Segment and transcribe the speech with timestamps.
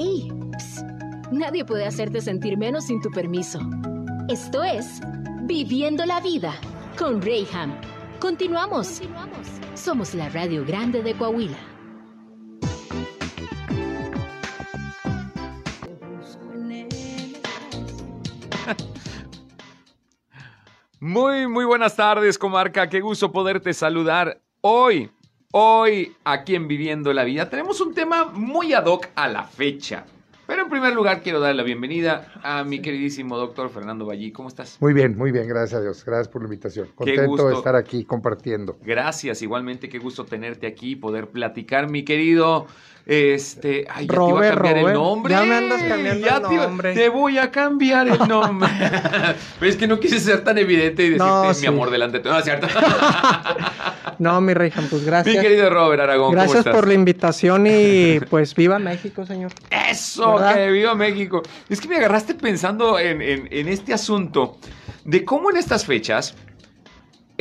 [0.00, 0.32] ¡Ey!
[0.56, 0.86] Psst.
[1.30, 3.60] Nadie puede hacerte sentir menos sin tu permiso.
[4.30, 4.98] Esto es
[5.42, 6.54] Viviendo la Vida
[6.98, 7.78] con Rayham.
[8.18, 9.02] Continuamos.
[9.74, 11.58] Somos la Radio Grande de Coahuila.
[20.98, 22.88] Muy, muy buenas tardes, comarca.
[22.88, 25.10] Qué gusto poderte saludar hoy.
[25.52, 30.04] Hoy, aquí en Viviendo la Vida, tenemos un tema muy ad hoc a la fecha.
[30.46, 34.30] Pero en primer lugar quiero dar la bienvenida a mi queridísimo doctor Fernando Ballí.
[34.30, 34.76] ¿Cómo estás?
[34.80, 36.04] Muy bien, muy bien, gracias a Dios.
[36.04, 36.88] Gracias por la invitación.
[36.94, 37.48] Contento gusto.
[37.48, 38.78] de estar aquí compartiendo.
[38.82, 42.68] Gracias, igualmente qué gusto tenerte aquí, poder platicar, mi querido.
[43.06, 45.34] Este, ay, ya te iba a Robert, cambiar el nombre.
[45.34, 46.94] Ya me andas cambiando Ya el nombre.
[46.94, 48.68] Te voy a cambiar el nombre.
[49.58, 52.22] Pero es que no quise ser tan evidente y decirte No, mi amor delante de
[52.24, 52.32] todo.
[52.34, 52.68] No, es cierto.
[54.18, 55.42] No, mi Reyhan, pues mi gracias.
[55.42, 56.74] querido Robert Aragón, ¿cómo Gracias estás?
[56.74, 59.50] por la invitación y pues viva México, señor.
[59.90, 60.54] Eso, ¿Verdad?
[60.56, 61.42] que viva México.
[61.70, 64.58] Es que me agarraste pensando en, en- en este asunto
[65.04, 66.34] de cómo en estas fechas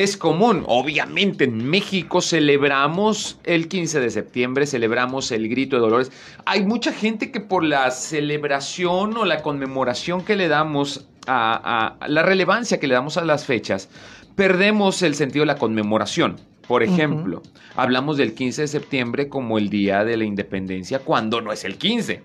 [0.03, 0.63] es común.
[0.67, 6.11] Obviamente en México celebramos el 15 de septiembre, celebramos el grito de Dolores.
[6.45, 11.53] Hay mucha gente que por la celebración o la conmemoración que le damos a,
[11.97, 13.89] a- a la relevancia que le damos a las fechas,
[14.35, 16.37] perdemos el sentido de la conmemoración.
[16.67, 17.41] Por ejemplo,
[17.75, 21.77] hablamos del 15 de septiembre como el día de la independencia cuando no es el
[21.77, 22.21] 15.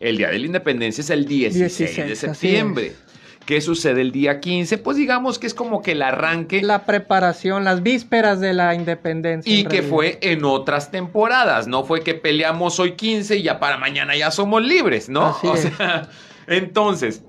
[0.00, 2.92] El día de la independencia es el 16, 16, de septiembre.
[3.50, 4.78] ¿Qué sucede el día 15?
[4.78, 9.52] Pues digamos que es como que el arranque La preparación, las vísperas de la independencia.
[9.52, 11.66] y que fue en otras temporadas.
[11.66, 15.30] No fue que peleamos hoy 15 y ya para mañana ya somos libres, ¿no?
[15.30, 15.62] Así o es.
[15.62, 16.08] sea,
[16.46, 17.24] entonces,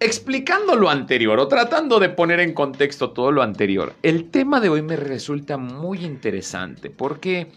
[0.00, 4.70] explicando lo anterior o tratando de poner en contexto todo lo anterior, el tema de
[4.70, 7.48] hoy me resulta muy interesante porque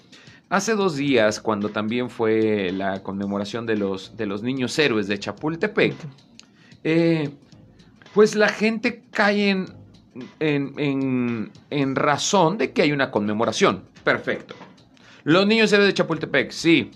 [0.49, 5.17] hace dos días, cuando también fue la conmemoración de los, de los niños héroes de
[5.17, 5.95] Chapultepec,
[6.83, 7.29] eh,
[8.13, 9.67] pues la gente cae en,
[10.39, 13.83] en, en- razón de que hay una conmemoración.
[14.03, 14.55] Perfecto.
[15.23, 16.91] Los niños héroes de Chapultepec, sí.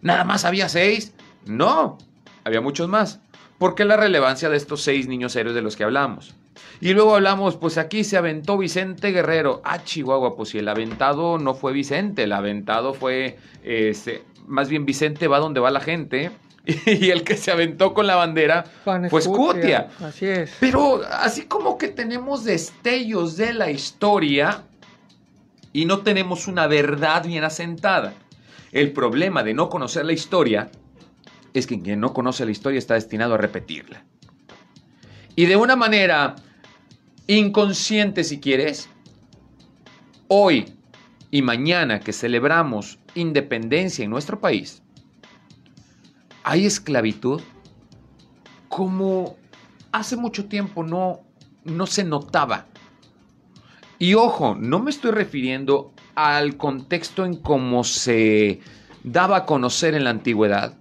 [0.00, 1.12] ¿Nada más había seis?
[1.46, 1.98] No,
[2.44, 3.20] había muchos más.
[3.58, 6.34] ¿Por qué la relevancia de estos seis niños héroes de los que hablamos?
[6.80, 9.60] Y luego hablamos, pues aquí se aventó Vicente Guerrero.
[9.64, 14.86] Ah, Chihuahua, pues si el aventado no fue Vicente, el aventado fue, este, más bien
[14.86, 16.30] Vicente va donde va la gente.
[16.86, 19.88] Y el que se aventó con la bandera Juan fue Scutia.
[20.00, 20.52] Así es.
[20.60, 24.64] Pero así como que tenemos destellos de la historia
[25.72, 28.12] y no tenemos una verdad bien asentada.
[28.70, 30.70] El problema de no conocer la historia
[31.54, 34.04] es que quien no conoce la historia está destinado a repetirla.
[35.36, 36.36] Y de una manera
[37.26, 38.90] inconsciente, si quieres,
[40.26, 40.74] hoy
[41.30, 44.82] y mañana que celebramos independencia en nuestro país,
[46.48, 47.42] hay esclavitud
[48.70, 49.36] como
[49.92, 51.20] hace mucho tiempo no,
[51.64, 52.64] no se notaba.
[53.98, 58.60] Y ojo, no me estoy refiriendo al contexto en cómo se
[59.04, 60.74] daba a conocer en la antigüedad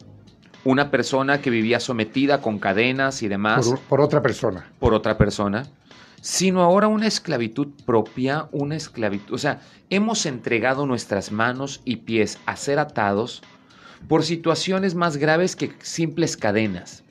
[0.64, 4.72] una persona que vivía sometida con cadenas y demás Por, por otra persona.
[4.80, 5.68] por otra persona,
[6.22, 12.40] sino ahora una esclavitud propia, una esclavitud, o sea, hemos entregado nuestras manos y pies
[12.46, 13.42] a ser atados
[14.08, 17.04] por situaciones más graves que simples cadenas.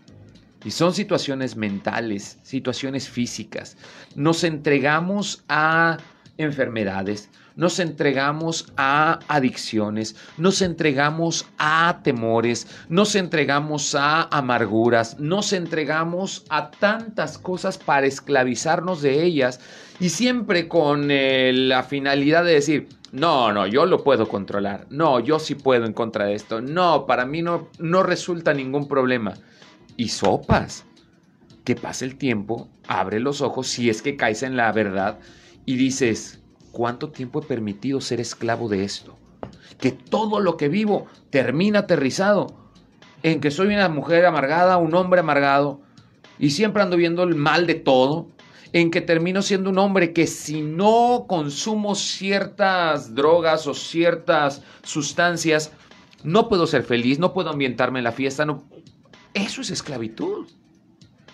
[0.64, 3.76] Y son situaciones mentales, situaciones físicas.
[4.16, 5.98] Nos entregamos a
[6.38, 16.44] enfermedades, nos entregamos a adicciones, nos entregamos a temores, nos entregamos a amarguras, nos entregamos
[16.50, 19.60] a tantas cosas para esclavizarnos de ellas
[20.00, 25.20] y siempre con eh, la finalidad de decir, no, no, yo lo puedo controlar, no,
[25.20, 29.32] yo sí puedo en contra de esto, no, para mí no, no resulta ningún problema.
[29.96, 30.84] Y sopas,
[31.64, 35.18] que pase el tiempo, abre los ojos si es que caes en la verdad
[35.64, 39.16] y dices, ¿cuánto tiempo he permitido ser esclavo de esto?
[39.80, 42.48] Que todo lo que vivo termina aterrizado
[43.22, 45.80] en que soy una mujer amargada, un hombre amargado,
[46.38, 48.28] y siempre ando viendo el mal de todo,
[48.78, 55.72] en que termino siendo un hombre que si no consumo ciertas drogas o ciertas sustancias,
[56.24, 58.64] no puedo ser feliz, no puedo ambientarme en la fiesta, no...
[59.32, 60.46] Eso es esclavitud.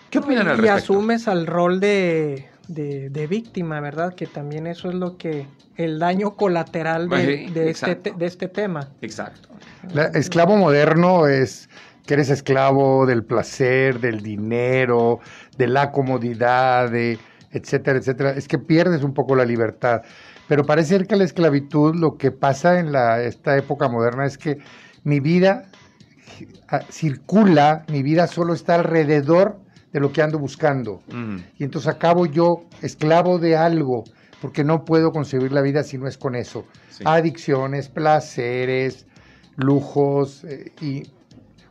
[0.09, 0.93] ¿Qué opinan al y respecto?
[0.93, 4.13] asumes al rol de, de- de víctima, ¿verdad?
[4.15, 5.45] Que también eso es lo que,
[5.75, 8.89] el daño colateral de, Sí, de este, de este tema.
[9.01, 9.49] Exacto.
[9.93, 11.69] La- esclavo moderno es
[12.05, 15.19] que eres esclavo del placer, del dinero,
[15.57, 17.17] de la comodidad, de
[17.53, 18.31] etcétera, etcétera.
[18.31, 20.01] Es que pierdes un poco la libertad.
[20.47, 24.37] Pero parece ser que la esclavitud, lo que pasa en la, esta época moderna es
[24.37, 24.57] que
[25.03, 25.63] mi vida
[26.69, 29.59] ah, circula, mi vida solo está alrededor
[29.93, 31.01] de lo que ando buscando.
[31.11, 31.37] Mm.
[31.59, 34.03] Y entonces acabo yo esclavo de algo,
[34.41, 36.65] porque no puedo concebir la vida si no es con eso.
[36.89, 37.03] Sí.
[37.05, 39.05] Adicciones, placeres,
[39.55, 41.03] lujos eh, y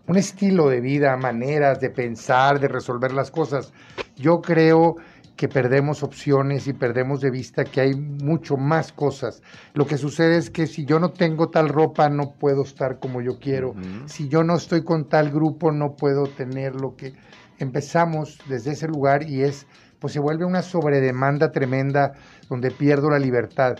[0.07, 3.73] un estilo de vida, maneras de pensar, de resolver las cosas.
[4.17, 4.97] Yo creo
[5.37, 9.43] que perdemos opciones y perdemos de vista que hay mucho más cosas.
[9.75, 13.21] Lo que sucede es que si yo no tengo tal ropa, no puedo estar como
[13.23, 13.75] yo quiero.
[14.07, 17.15] Si yo no estoy con tal grupo, no puedo tener lo que
[17.59, 19.67] empezamos desde ese lugar y es,
[19.99, 22.13] pues se vuelve una sobredemanda tremenda
[22.49, 23.77] donde pierdo la libertad,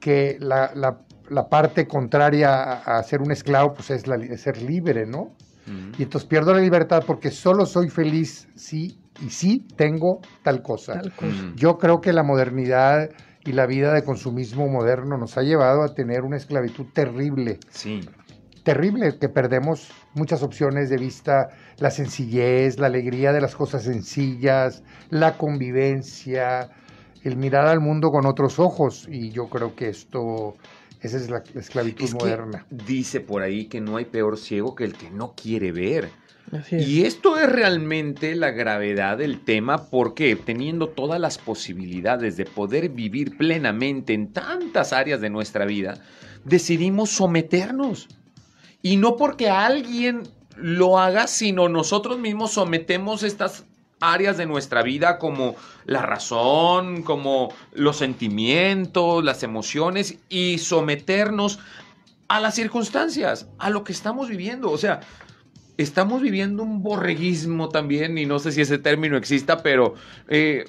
[0.00, 0.98] que la, la-
[1.30, 5.06] la parte contraria a, a ser un esclavo, pues es, la li- es ser libre,
[5.06, 5.32] ¿no?
[5.98, 10.94] Y entonces pierdo la libertad porque solo soy feliz si y sí tengo tal cosa.
[10.94, 11.32] Tal cosa.
[11.34, 11.54] Mm.
[11.56, 13.10] Yo creo que la modernidad
[13.44, 18.00] y la vida de consumismo moderno nos ha llevado a tener una esclavitud terrible Sí.
[18.62, 24.82] terrible que perdemos muchas opciones de vista, la sencillez, la alegría de las cosas sencillas,
[25.10, 26.70] la convivencia,
[27.22, 30.54] el mirar al mundo con otros ojos y yo creo que esto
[31.02, 32.66] esa es la esclavitud Es que moderna.
[32.70, 36.08] dice por ahí que no hay peor ciego que el que no quiere ver.
[36.70, 42.90] Y esto es realmente la gravedad del tema porque teniendo todas las posibilidades de poder
[42.90, 45.98] vivir plenamente en tantas áreas de nuestra vida,
[46.44, 48.08] decidimos someternos.
[48.82, 50.22] Y no porque alguien
[50.56, 53.64] lo haga, sino nosotros mismos sometemos estas
[54.00, 55.56] áreas de nuestra vida como
[55.86, 61.58] la razón, como los sentimientos, las emociones y someternos
[62.28, 64.70] a las circunstancias, a lo que estamos viviendo.
[64.70, 65.00] O sea,
[65.76, 69.94] estamos viviendo un borreguismo también, y no sé si ese término exista, pero
[70.28, 70.64] eh,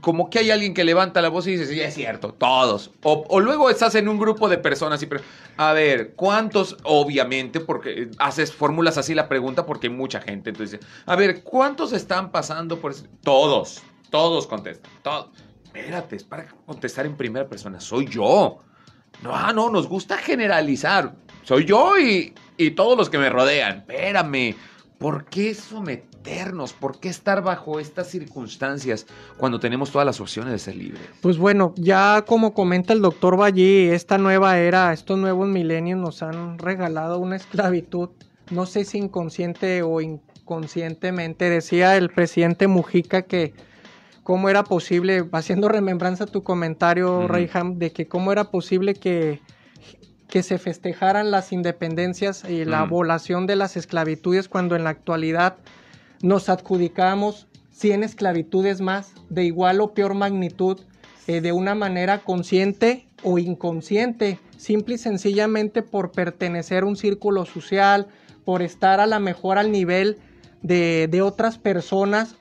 [0.00, 2.90] como que hay alguien que levanta la voz y dice, sí, es cierto, todos.
[3.02, 5.08] O, luego estás en un grupo de personas y...
[5.56, 6.76] A ver, ¿cuántos?
[6.84, 10.50] Obviamente, porque haces fórmulas así la pregunta porque hay mucha gente.
[10.50, 12.94] Entonces, a ver, ¿cuántos están pasando por...
[13.22, 15.30] Todos, todos contestan, todos.
[15.64, 18.58] Espérate, es para contestar en primera persona, soy yo.
[19.22, 21.14] No, no, nos gusta generalizar.
[21.42, 23.78] Soy yo y, y todos los que me rodean.
[23.78, 24.54] Espérame,
[24.98, 26.74] ¿por qué someternos?
[26.74, 29.06] ¿Por qué estar bajo estas circunstancias
[29.38, 31.00] cuando tenemos todas las opciones de ser libres?
[31.22, 36.22] Pues bueno, ya como comenta el doctor Ballí, esta nueva era, estos nuevos milenios nos
[36.22, 38.10] han regalado una esclavitud,
[38.50, 41.48] no sé si inconsciente o inconscientemente.
[41.48, 43.54] Decía el presidente Mujica que
[44.24, 47.28] cómo era posible, haciendo remembranza a tu comentario, Ujú.
[47.28, 49.40] Reyham, de que cómo era posible que,
[50.28, 52.82] que se festejaran las independencias y la Mm.
[52.82, 55.56] abolación de las esclavitudes cuando en la actualidad
[56.22, 60.80] nos adjudicamos 100 esclavitudes más de igual o peor magnitud
[61.26, 67.44] eh, de una manera consciente o inconsciente, simple y sencillamente por pertenecer a un círculo
[67.44, 68.08] social,
[68.44, 70.18] por estar a la mejor al nivel
[70.62, 72.34] de, de otras personas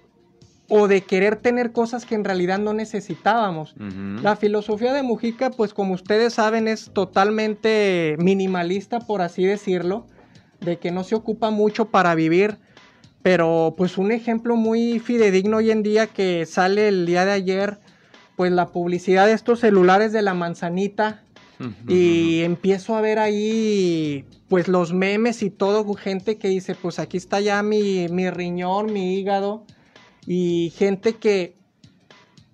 [0.69, 3.75] o de querer tener cosas que en realidad no necesitábamos.
[4.21, 10.07] La filosofía de Mujica, pues como ustedes saben, es totalmente minimalista, por así decirlo,
[10.59, 12.57] de que no se ocupa mucho para vivir,
[13.21, 17.79] pero pues un ejemplo muy fidedigno hoy en día que sale el día de ayer,
[18.35, 21.23] pues la publicidad de estos celulares de la manzanita,
[21.87, 27.17] y empiezo a ver ahí pues los memes y todo, gente que dice, pues aquí
[27.17, 29.65] está ya mi, mi riñón, mi hígado,
[30.27, 31.55] y gente que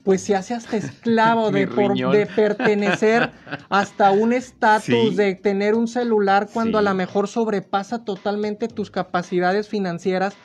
[0.03, 3.31] pues se hace hasta esclavo de, por- de pertenecer
[3.69, 5.15] hasta un estatus Sí.
[5.15, 10.35] de tener un celular cuando a lo mejor sobrepasa totalmente tus capacidades financieras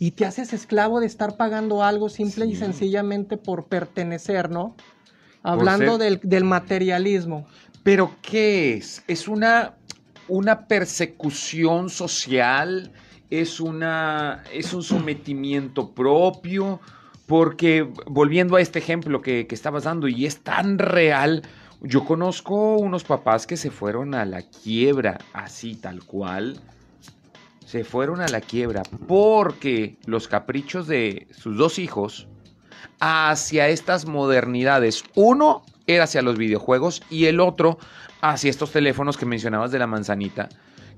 [0.00, 4.76] y te haces esclavo de estar pagando algo simple y sencillamente por pertenecer, ¿no?
[5.44, 7.46] Hablando del, del materialismo.
[7.84, 9.04] Pero ¿qué es?
[9.06, 9.74] ¿Es una,
[10.26, 12.90] una persecución social?
[13.40, 16.80] ¿Es, una, ¿Es un sometimiento propio?
[17.26, 21.42] Porque volviendo a este ejemplo que, que estabas dando, y es tan real,
[21.80, 26.60] yo conozco unos papás que se fueron a la quiebra, así tal cual.
[27.66, 32.28] Se fueron a la quiebra porque los caprichos de sus dos hijos
[33.00, 35.02] hacia estas modernidades.
[35.14, 37.78] Uno era hacia los videojuegos y el otro
[38.20, 40.48] hacia estos teléfonos que mencionabas de la manzanita,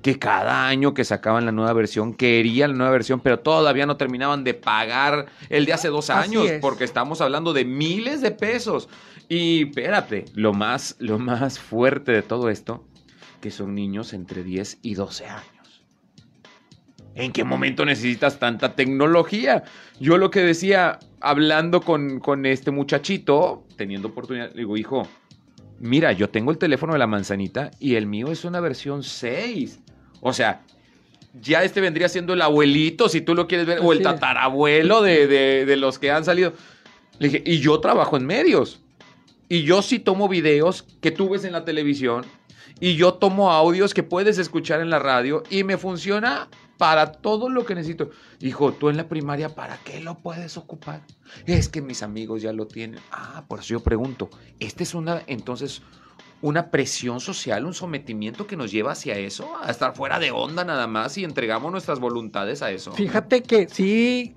[0.06, 3.96] que cada año que sacaban la nueva versión querían la nueva versión, pero todavía no
[3.96, 6.60] terminaban de pagar el de hace dos años, es.
[6.60, 8.88] porque estamos hablando de miles de pesos.
[9.28, 12.84] Y espérate, lo más, lo más fuerte de todo esto,
[13.40, 15.82] que son niños entre 10 y 12 años.
[17.16, 19.64] ¿En qué momento necesitas tanta tecnología?
[19.98, 25.08] Yo lo que decía, hablando con, con este muchachito, teniendo oportunidad, le digo, hijo,
[25.80, 29.80] mira, yo tengo el teléfono de la manzanita y el mío es una versión 6.
[30.20, 30.62] O sea,
[31.40, 35.26] ya este vendría siendo el abuelito, si tú lo quieres ver, o el tatarabuelo de,
[35.26, 36.52] de- de los que han salido.
[37.18, 38.80] Le dije, y yo trabajo en medios.
[39.48, 42.24] Y yo sí tomo videos que tú ves en la televisión.
[42.80, 45.42] Y yo tomo audios que puedes escuchar en la radio.
[45.50, 48.10] Y me funciona para todo lo que necesito.
[48.40, 51.00] Hijo, tú en la primaria, ¿para qué lo puedes ocupar?
[51.46, 53.00] Es que mis amigos ya lo tienen.
[53.10, 54.28] Ah, por eso yo pregunto.
[54.60, 55.80] ¿Esta es una, entonces,
[56.42, 59.50] una presión social, un sometimiento que nos lleva hacia eso?
[59.62, 62.92] A estar fuera de onda nada más y entregamos nuestras voluntades a eso.
[62.92, 64.34] Fíjate que sí,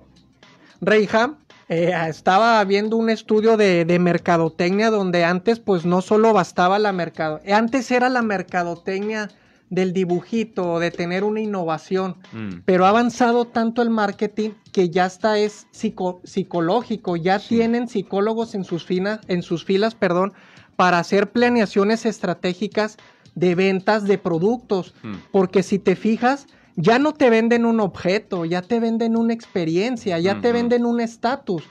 [0.80, 1.36] Reyham,
[1.68, 6.92] eh, estaba viendo un estudio de, de mercadotecnia donde antes pues no solo bastaba la
[6.92, 9.30] mercado, eh, antes era la mercadotecnia
[9.68, 12.62] del dibujito, de tener una innovación, Mm.
[12.64, 18.56] pero ha avanzado tanto el marketing que ya está es psico- psicológico, ya tienen psicólogos
[18.56, 20.32] en sus, en sus filas, perdón,
[20.80, 22.96] para hacer planeaciones estratégicas
[23.34, 24.94] de ventas de productos.
[25.02, 25.14] Mm.
[25.30, 30.18] Porque si te fijas, ya no te venden un objeto, ya te venden una experiencia,
[30.18, 31.64] ya te venden un estatus.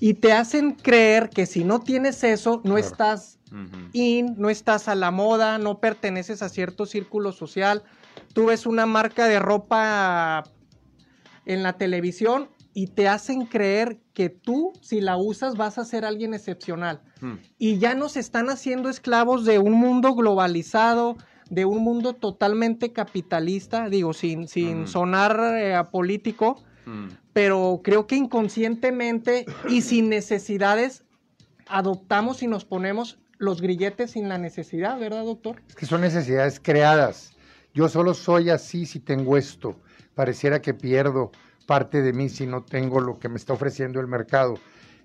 [0.00, 2.78] Y te hacen creer que si no tienes eso, no Claro.
[2.78, 3.38] estás
[3.92, 7.84] in, no estás a la moda, no perteneces a cierto círculo social.
[8.32, 10.42] Tú ves una marca de ropa
[11.44, 16.04] en la televisión y te hacen creer que tú, si la usas, vas a ser
[16.04, 17.00] alguien excepcional.
[17.22, 17.32] Mm.
[17.56, 21.16] Y ya nos están haciendo esclavos de un mundo globalizado,
[21.48, 24.88] de un mundo totalmente capitalista, digo, sin, sin Ujú.
[24.88, 27.06] sonar eh, a político, Mm.
[27.32, 31.02] pero creo que inconscientemente y sin necesidades
[31.68, 35.62] adoptamos y nos ponemos los grilletes sin la necesidad, ¿verdad, doctor?
[35.66, 37.32] Es que son necesidades creadas.
[37.72, 39.80] Yo solo soy así si tengo esto.
[40.14, 41.32] Pareciera que pierdo
[41.66, 44.54] parte de mí si no tengo lo que me está ofreciendo el mercado.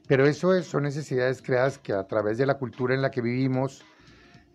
[0.08, 3.22] Pero eso es- son necesidades creadas que a través de la cultura en la que
[3.22, 3.84] vivimos,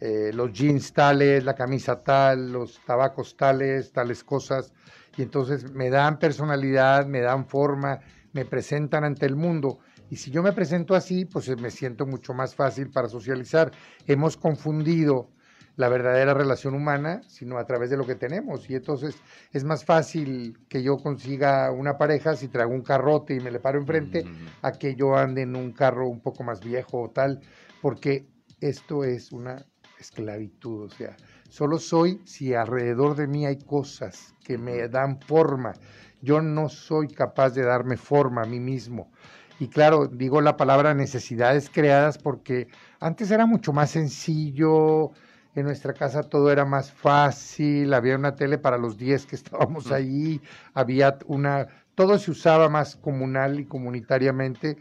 [0.00, 4.72] eh, los jeans tales, la camisa tal, los tabacos tales, tales cosas,
[5.16, 8.00] y entonces me dan personalidad, me dan forma,
[8.32, 9.78] me presentan ante el mundo.
[10.10, 13.72] Y si yo me presento así, pues eh, me siento mucho más fácil para socializar.
[14.06, 15.30] Hemos confundido
[15.76, 18.68] la verdadera relación humana, sino a través de lo que tenemos.
[18.68, 19.16] Y entonces
[19.52, 23.60] es más fácil que yo consiga una pareja si traigo un carrote y me le
[23.60, 24.24] paro enfrente,
[24.62, 27.40] a que yo ande en un carro un poco más viejo o tal,
[27.82, 28.26] porque
[28.60, 29.64] esto es una
[30.00, 31.16] esclavitud, o sea,
[31.48, 35.74] solo soy si alrededor de mí hay cosas que me dan forma.
[36.22, 39.10] Yo no soy capaz de darme forma a mí mismo.
[39.58, 42.68] Y claro, digo la palabra necesidades creadas porque
[43.00, 45.12] antes era mucho más sencillo,
[45.56, 49.90] en nuestra casa todo era más fácil, había una tele para los 10 que estábamos
[49.90, 50.40] allí,
[50.74, 54.76] había una, todo se usaba más comunal y comunitariamente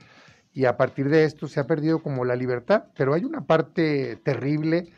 [0.54, 4.18] y a partir de esto se ha perdido como la libertad, pero hay una parte
[4.18, 4.90] terrible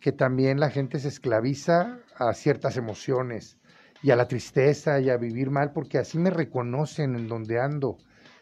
[0.00, 3.58] que también la gente se esclaviza a ciertas emociones
[4.02, 7.98] y a la tristeza y a vivir mal porque así me reconocen en donde ando.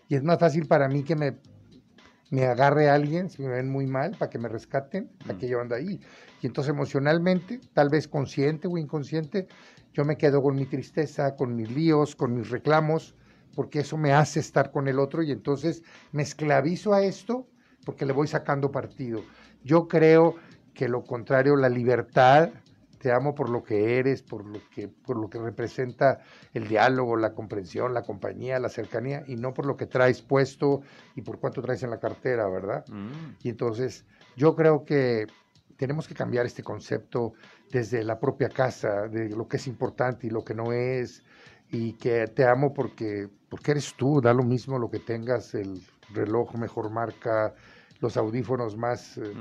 [0.08, 1.36] Y es más fácil para mí que me
[2.30, 5.38] me agarre alguien si me ven muy mal para que me rescaten a Mm.
[5.38, 6.00] que yo ando ahí
[6.42, 9.46] y entonces emocionalmente tal vez consciente o inconsciente
[9.94, 13.14] yo me quedo con mi tristeza con mis líos con mis reclamos
[13.54, 15.82] porque eso me hace estar con el otro y entonces
[16.12, 17.48] me esclavizo a esto
[17.84, 19.22] porque le voy sacando partido.
[19.64, 20.36] Yo creo
[20.74, 22.50] que lo contrario, la libertad,
[22.98, 26.20] te amo por lo que eres, por lo que, por lo que representa
[26.52, 30.82] el diálogo, la comprensión, la compañía, la cercanía, y no por lo que traes puesto
[31.14, 32.84] y por cuánto traes en la cartera, ¿verdad?
[32.88, 33.36] Mm.
[33.42, 34.04] Y entonces
[34.36, 35.26] yo creo que
[35.76, 37.34] tenemos que cambiar este concepto
[37.70, 41.22] desde la propia casa, de lo que es importante y lo que no es,
[41.70, 45.80] y que te amo porque, porque eres tú, da lo mismo lo que tengas, el
[46.12, 47.54] reloj mejor marca,
[48.00, 49.32] los audífonos más, eh,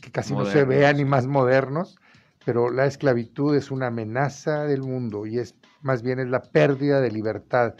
[0.00, 1.98] que casi no se vean y más modernos,
[2.44, 7.00] pero la esclavitud es una amenaza del mundo y es más bien es la pérdida
[7.00, 7.74] de libertad,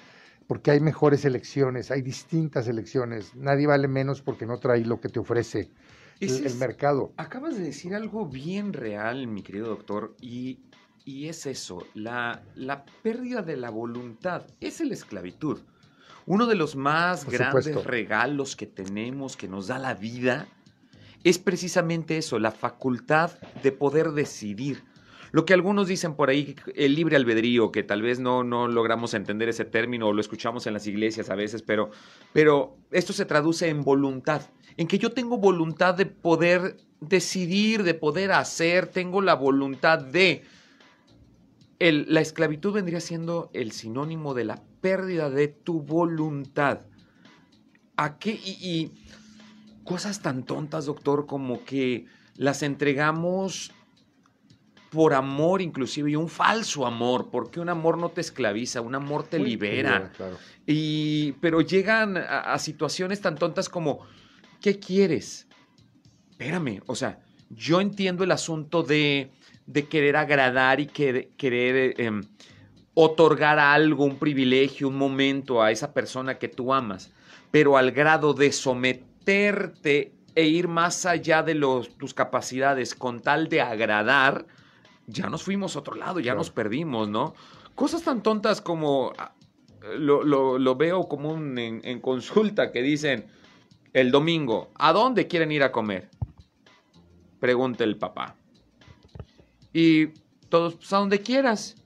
[0.47, 5.09] porque hay mejores elecciones, hay distintas elecciones, nadie vale menos porque no trae lo que
[5.09, 5.71] te ofrece
[6.21, 7.13] el, mercado.
[7.17, 10.61] Acabas de decir algo bien real, mi querido doctor, y,
[11.05, 15.61] y es eso, la, la pérdida de la voluntad es la esclavitud.
[16.27, 17.91] Uno de los más Por grandes supuesto.
[17.91, 20.47] regalos que tenemos, que nos da la vida,
[21.25, 23.31] es precisamente eso, la facultad
[23.63, 24.83] de poder decidir.
[25.31, 29.15] Lo que algunos dicen por ahí, el libre albedrío, que tal vez no, no logramos
[29.15, 31.91] entender ese término o lo escuchamos en las iglesias a veces, pero,
[32.35, 34.43] pero esto se traduce en voluntad,
[34.77, 40.43] en que yo tengo voluntad de poder decidir, de poder hacer, tengo la voluntad de...
[41.79, 46.81] El- la esclavitud vendría siendo el sinónimo de la pérdida de tu voluntad.
[47.97, 48.33] ¿A qué?
[48.33, 48.93] Y, y
[49.85, 53.73] cosas tan tontas, doctor, como que las entregamos
[54.91, 59.23] por amor inclusive y un falso amor, porque un amor no te esclaviza, un amor
[59.25, 60.13] te libera.
[60.17, 60.37] Claro.
[60.67, 64.01] Y, pero llegan a, a situaciones tan tontas como,
[64.61, 65.47] ¿qué quieres?
[66.33, 69.31] Espérame, o sea, yo entiendo el asunto de,
[69.67, 72.23] de querer agradar y que- querer em,
[72.95, 77.13] otorgar algo, un privilegio, un momento a esa persona que tú amas,
[77.51, 78.53] pero al grado de
[79.27, 84.47] someterte e ir más allá de los, tus capacidades con tal de agradar,
[85.07, 86.39] ya nos fuimos a otro lado, ya Claro.
[86.39, 87.35] nos perdimos, ¿no?
[87.75, 89.35] Cosas tan tontas como ah,
[89.99, 93.27] lo, lo- lo veo común en, en consulta que dicen
[93.93, 96.09] el domingo, ¿a dónde quieren ir a comer?
[97.41, 98.37] Pregunta el papá.
[99.73, 100.07] Y
[100.49, 101.77] todos, pues a donde quieras.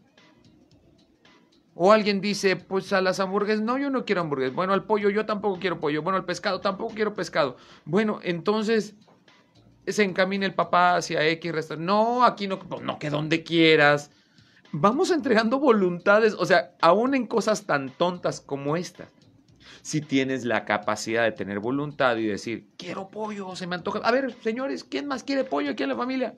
[1.78, 4.56] O alguien dice, pues a las hamburguesas, no, yo no quiero hamburguesas.
[4.56, 6.02] Bueno, al pollo, yo tampoco quiero pollo.
[6.02, 7.58] Bueno, al pescado, tampoco quiero pescado.
[7.84, 8.94] Bueno, entonces
[9.86, 11.86] se encamina el papá hacia X restaurante.
[11.86, 14.10] No, aquí no, no, que donde quieras.
[14.72, 19.08] Vamos entregando voluntades, o sea, aún en cosas tan tontas como estas.
[19.82, 23.98] Si tienes la capacidad de tener voluntad y decir, quiero pollo, se me antoja.
[23.98, 26.34] A ver, señores, ¿quién más quiere pollo aquí en la familia?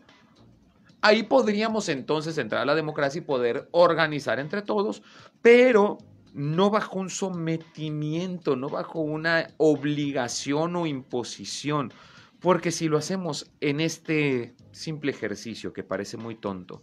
[1.09, 5.03] Ahí podríamos entonces entrar a la democracia y poder organizar entre todos,
[5.41, 5.97] pero
[6.35, 11.95] no bajo un sometimiento, no bajo una obligación o imposición.
[12.41, 16.83] Porque si lo hacemos en este simple ejercicio que parece muy tonto,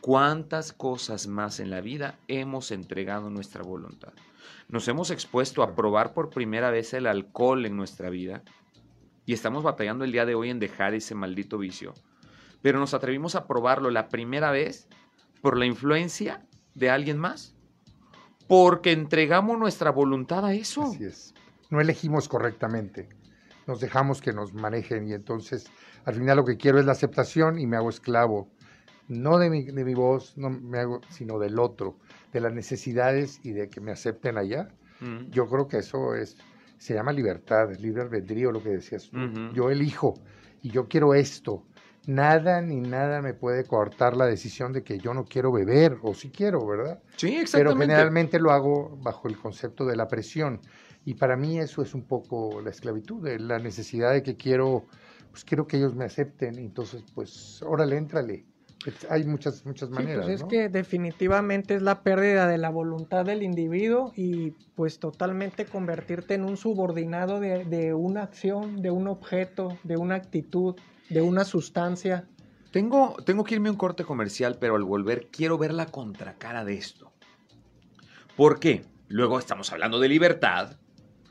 [0.00, 4.14] ¿cuántas cosas más en la vida hemos entregado nuestra voluntad?
[4.70, 8.42] Nos hemos expuesto a probar por primera vez el alcohol en nuestra vida
[9.26, 11.92] y estamos batallando el día de hoy en dejar ese maldito vicio.
[12.62, 14.88] Pero nos atrevimos a probarlo la primera vez
[15.40, 17.54] por la influencia de alguien más.
[18.46, 20.84] Porque entregamos nuestra voluntad a eso.
[20.84, 21.34] Así es.
[21.70, 23.08] No elegimos correctamente.
[23.66, 25.70] Nos dejamos que nos manejen y entonces
[26.04, 28.48] al final lo que quiero es la aceptación y me hago esclavo.
[29.08, 31.98] No de mi, de mi voz, no me hago, sino del otro,
[32.32, 34.68] de las necesidades y de que me acepten allá.
[35.00, 35.30] Mm.
[35.30, 36.36] Yo creo que eso es,
[36.78, 39.10] se llama libertad, libre albedrío, lo que decías.
[39.52, 40.14] Yo elijo
[40.62, 41.64] y yo quiero esto.
[42.06, 46.14] Nada ni nada me puede cortar la decisión de que yo no quiero beber, o
[46.14, 47.02] si quiero, ¿verdad?
[47.16, 47.84] Sí, Pero exactamente.
[47.86, 50.60] generalmente lo hago bajo el concepto de la presión.
[51.04, 54.86] Y para mí eso es un poco la esclavitud, de la necesidad de que quiero,
[55.30, 56.58] pues quiero que ellos me acepten.
[56.58, 58.46] Entonces, pues, órale, éntrale.
[59.10, 60.24] Hay muchas, muchas Sí, maneras.
[60.24, 60.48] pues es ¿no?
[60.48, 66.44] que definitivamente es la pérdida de la voluntad del individuo y pues totalmente convertirte en
[66.44, 70.76] un subordinado de, de una acción, de un objeto, de una actitud,
[71.08, 72.26] de una sustancia.
[72.70, 76.64] Tengo, tengo que irme a un corte comercial, pero al volver quiero ver la contracara
[76.64, 77.12] de esto.
[78.36, 78.84] ¿Por qué?
[79.08, 80.76] Luego estamos hablando de libertad.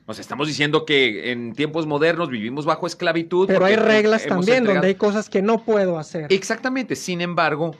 [0.07, 3.47] Nos estamos diciendo que en tiempos modernos vivimos bajo esclavitud.
[3.47, 6.31] Pero hay reglas también entregado- donde hay cosas que no puedo hacer.
[6.33, 6.95] Exactamente.
[6.95, 7.75] Sin embargo,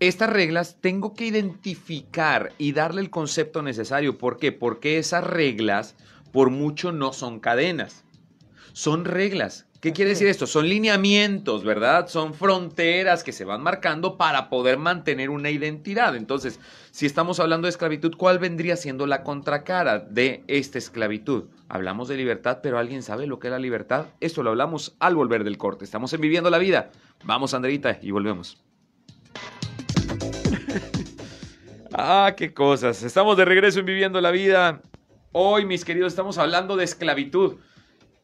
[0.00, 4.18] estas reglas tengo que identificar y darle el concepto necesario.
[4.18, 4.50] ¿Por qué?
[4.52, 5.94] Porque esas reglas,
[6.32, 8.04] por mucho, no son cadenas.
[8.72, 9.66] Son reglas.
[9.82, 10.46] ¿Qué quiere decir esto?
[10.46, 12.06] Son lineamientos, ¿verdad?
[12.06, 16.14] Son fronteras que se van marcando para poder mantener una identidad.
[16.14, 16.60] Entonces,
[16.92, 21.46] si estamos hablando de esclavitud, ¿cuál vendría siendo la contracara de esta esclavitud?
[21.68, 24.06] Hablamos de libertad, pero ¿alguien sabe lo que es la libertad?
[24.20, 25.84] Esto lo hablamos al volver del corte.
[25.84, 26.92] Estamos en Viviendo la Vida.
[27.24, 28.62] Vamos, Andreita, y volvemos.
[31.92, 33.02] ah, qué cosas.
[33.02, 34.80] Estamos de regreso en Viviendo la Vida.
[35.32, 37.56] Hoy, mis queridos, estamos hablando de esclavitud.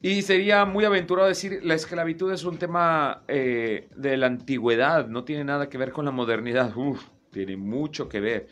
[0.01, 5.25] Y sería muy aventurado decir, la esclavitud es un tema eh, de la antigüedad, no
[5.25, 6.77] tiene nada que ver con la modernidad.
[6.77, 8.49] Uf, tiene mucho que ver.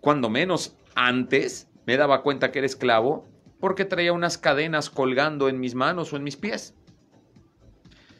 [0.00, 3.26] Cuando menos antes me daba cuenta que era esclavo
[3.58, 6.74] porque traía unas cadenas colgando en mis manos o en mis pies.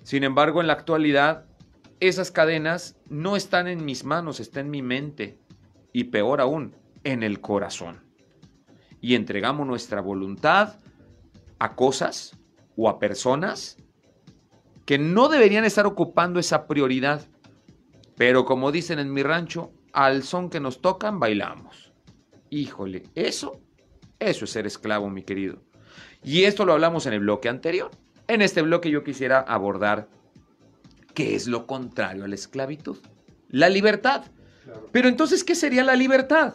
[0.03, 1.45] Sin embargo, en la actualidad,
[2.01, 5.39] esas cadenas no están en mis manos, están en mi mente.
[5.93, 8.03] Y peor aún, en el corazón.
[9.03, 10.81] Y entregamos nuestra voluntad
[11.59, 12.39] a cosas
[12.77, 13.77] o a personas
[14.85, 17.27] que no deberían estar ocupando esa prioridad.
[18.17, 21.93] Pero como dicen en mi rancho, al son que nos tocan, bailamos.
[22.51, 23.61] Híjole, eso,
[24.19, 25.63] eso es ser esclavo, mi querido.
[26.23, 27.91] Y esto lo hablamos en el bloque anterior.
[28.29, 30.09] En este bloque yo quisiera abordar
[31.15, 32.99] qué es lo contrario a la esclavitud.
[33.49, 34.25] La libertad.
[34.93, 36.55] Pero entonces, ¿qué sería la libertad?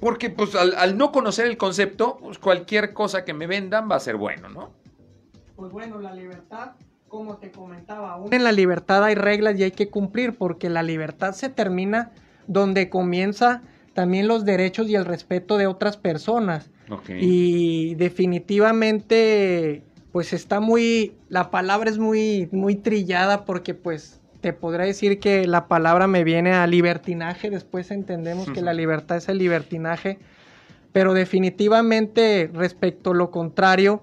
[0.00, 3.96] Porque pues al, al no conocer el concepto, pues cualquier cosa que me vendan va
[3.96, 4.72] a ser bueno, ¿no?
[5.56, 6.72] Pues bueno, la libertad,
[7.08, 10.82] como te comentaba, aún en la libertad hay reglas y hay que cumplir porque la
[10.82, 12.12] libertad se termina
[12.46, 13.62] donde comienza
[13.94, 16.70] también los derechos y el respeto de otras personas.
[17.08, 24.86] Y definitivamente, pues está muy, la palabra es muy, muy trillada porque pues te podría
[24.86, 29.38] decir que la palabra me viene a libertinaje, después entendemos que la libertad es el
[29.38, 30.18] libertinaje,
[30.92, 34.02] pero definitivamente respecto a lo contrario,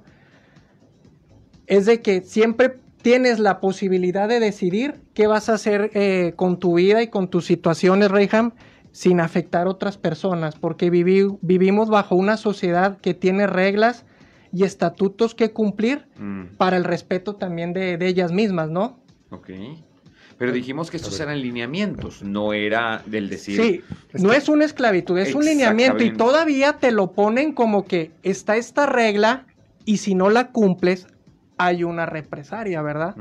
[1.67, 6.57] es de que siempre tienes la posibilidad de decidir qué vas a hacer eh, con
[6.57, 8.53] tu vida y con tus situaciones, Reyham,
[8.91, 14.05] sin afectar a otras personas, porque vivimos bajo una sociedad que tiene reglas
[14.53, 16.55] y estatutos que cumplir mm.
[16.57, 18.99] para el respeto también de, ellas mismas, ¿no?
[19.31, 19.49] Ok.
[20.37, 23.61] Pero dijimos que estos eran lineamientos, no era del decir.
[23.61, 23.81] Sí,
[24.13, 28.57] no es una esclavitud, es un lineamiento y todavía te lo ponen como que está
[28.57, 29.45] esta regla
[29.85, 31.07] y si no la cumples,
[31.65, 33.15] hay una represaria, ¿verdad?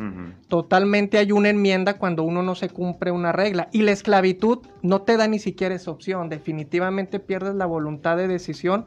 [0.48, 3.68] Totalmente hay una enmienda cuando uno no se cumple una regla.
[3.72, 6.28] Y la esclavitud no te da ni siquiera esa opción.
[6.28, 8.86] Definitivamente pierdes la voluntad de decisión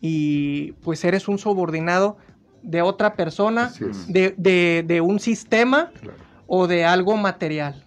[0.00, 2.18] y pues eres un subordinado
[2.62, 3.72] de otra persona,
[4.08, 5.90] de, un sistema
[6.46, 7.84] o de algo material.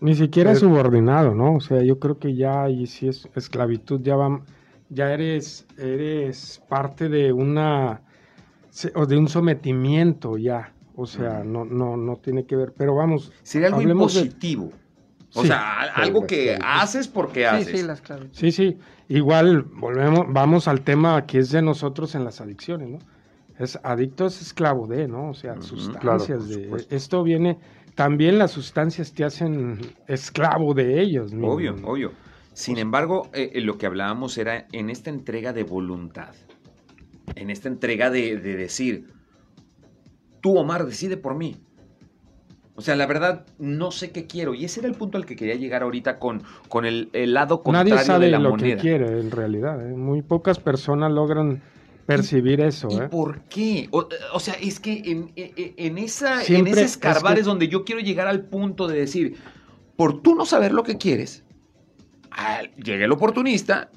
[0.00, 1.56] Ni siquiera es subordinado, ¿no?
[1.56, 4.42] O sea, yo creo que ya, y si es esclavitud, ya, va,
[4.90, 8.02] ya eres, eres parte de una
[8.94, 10.72] o de un sometimiento ya.
[10.94, 12.72] O sea, no, no, no tiene que ver.
[12.76, 13.32] Pero vamos.
[13.42, 14.72] Sería algo impositivo.
[15.34, 17.86] O sea, algo que haces porque haces.
[18.32, 18.76] Sí, sí,
[19.08, 22.98] Igual volvemos, vamos al tema que es de nosotros en las adicciones, ¿no?
[23.58, 25.30] Es adicto es esclavo de, ¿no?
[25.30, 26.86] O sea, sustancias de.
[26.90, 27.58] Esto viene.
[27.94, 31.32] También las sustancias te hacen esclavo de ellos.
[31.42, 32.12] Obvio, obvio.
[32.52, 36.34] Sin embargo, eh, eh, lo que hablábamos era en esta entrega de voluntad
[37.38, 39.06] en esta entrega de, decir,
[40.40, 41.56] tú Omar, decide por mí.
[42.74, 44.54] O sea, la verdad, no sé qué quiero.
[44.54, 47.94] Y ese era el punto al que quería llegar ahorita con, con el, lado contrario
[47.94, 49.84] Nadie sabe de la lo que quiere, en realidad.
[49.84, 49.94] ¿eh?
[49.94, 51.60] Muy pocas personas logran
[52.06, 52.88] percibir eso.
[52.90, 53.08] ¿Y ¿eh?
[53.08, 53.88] por qué?
[53.90, 58.28] O, sea, es que en, en, esa, en ese escarbar es, donde yo quiero llegar
[58.28, 59.36] al punto de decir,
[59.96, 61.44] por tú no saber lo que quieres,
[62.76, 63.90] llegue el oportunista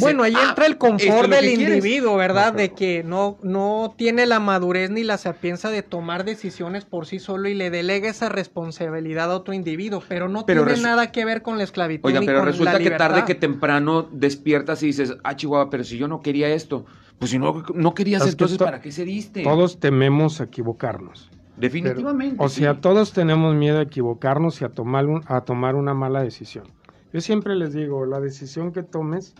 [0.00, 2.52] bueno, ahí ah, entra el confort del individuo, ¿verdad?
[2.52, 7.18] de que no, no tiene la madurez ni la sapienza de tomar decisiones por sí
[7.18, 11.42] solo y le delega esa responsabilidad a otro individuo, pero no tiene nada que ver
[11.42, 12.08] con la esclavitud.
[12.08, 16.08] Oiga, pero resulta que tarde que temprano despiertas y dices, ah, Chihuahua, pero si yo
[16.08, 16.84] no quería esto,
[17.18, 19.42] pues si no, no querías entonces, ¿para qué se diste?
[19.42, 21.30] Todos tememos equivocarnos.
[21.56, 22.36] Definitivamente.
[22.38, 26.64] o sea, todos tenemos miedo a equivocarnos y a tomar, a tomar una mala decisión.
[27.12, 29.36] Yo siempre les digo, la decisión que tomes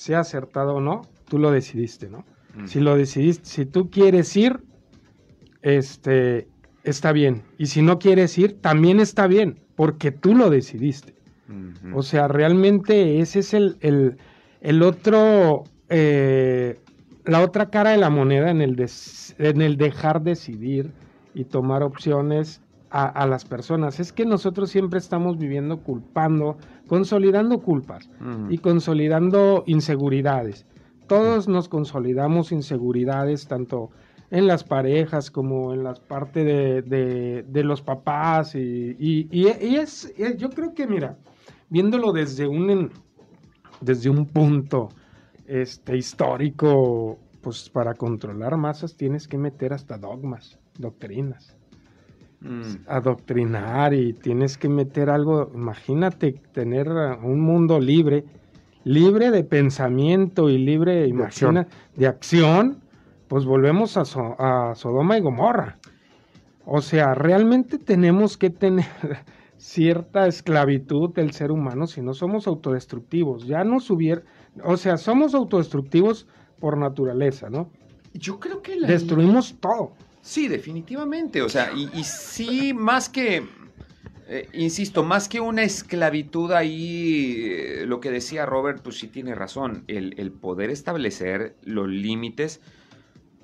[0.00, 2.24] sea acertado o no, tú lo decidiste, ¿no?
[2.54, 2.66] Mm.
[2.66, 4.58] Si lo decidiste, si tú quieres ir,
[5.60, 6.48] este,
[6.84, 7.42] está bien.
[7.58, 11.14] Y si no quieres ir, también está bien, porque tú lo decidiste.
[11.92, 13.76] O sea, realmente ese es el,
[14.60, 16.78] el, otro, eh,
[17.24, 18.86] la otra cara de la moneda en el,
[19.38, 20.92] en el dejar decidir
[21.34, 24.00] y tomar opciones a, las personas.
[24.00, 26.56] Es que nosotros siempre estamos viviendo culpando,
[26.88, 28.10] consolidando culpas
[28.48, 30.66] y consolidando inseguridades.
[31.06, 33.90] Todos nos consolidamos inseguridades, tanto
[34.30, 38.54] en las parejas como en las partes de, de, los papás.
[38.54, 41.16] Y, y, es, yo creo que, mira,
[41.68, 42.90] viéndolo desde un,
[43.80, 44.88] desde un punto
[45.46, 51.56] este, histórico, pues para controlar masas tienes que meter hasta dogmas, doctrinas.
[52.42, 52.86] Mm.
[52.86, 58.24] adoctrinar y tienes que meter algo, imagínate tener un mundo libre,
[58.84, 62.78] libre de pensamiento y libre, imagina, de acción,
[63.28, 64.04] pues volvemos a,
[64.38, 65.76] a Sodoma y Gomorra.
[66.64, 68.86] O sea, realmente tenemos que tener
[69.58, 73.46] cierta esclavitud del ser humano si no somos autodestructivos.
[73.46, 74.22] Ya no hubiera,
[74.64, 76.26] o sea, somos autodestructivos
[76.58, 77.68] por naturaleza, ¿no?
[78.14, 79.92] Yo creo que destruimos todo.
[80.22, 81.42] Sí, definitivamente.
[81.42, 83.42] O sea, y, sí, más que,
[84.28, 89.34] eh, insisto, más que una esclavitud ahí, eh, lo que decía Robert, pues sí tiene
[89.34, 92.60] razón, el, poder establecer los límites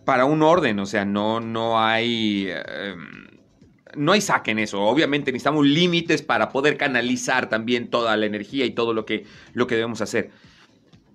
[0.04, 2.48] para un orden, o sea, no, no hay...
[2.50, 3.36] Em,
[3.94, 4.82] no hay saque en eso.
[4.82, 9.66] Obviamente necesitamos límites para poder canalizar también toda la energía y todo lo que, lo
[9.66, 10.30] que debemos hacer.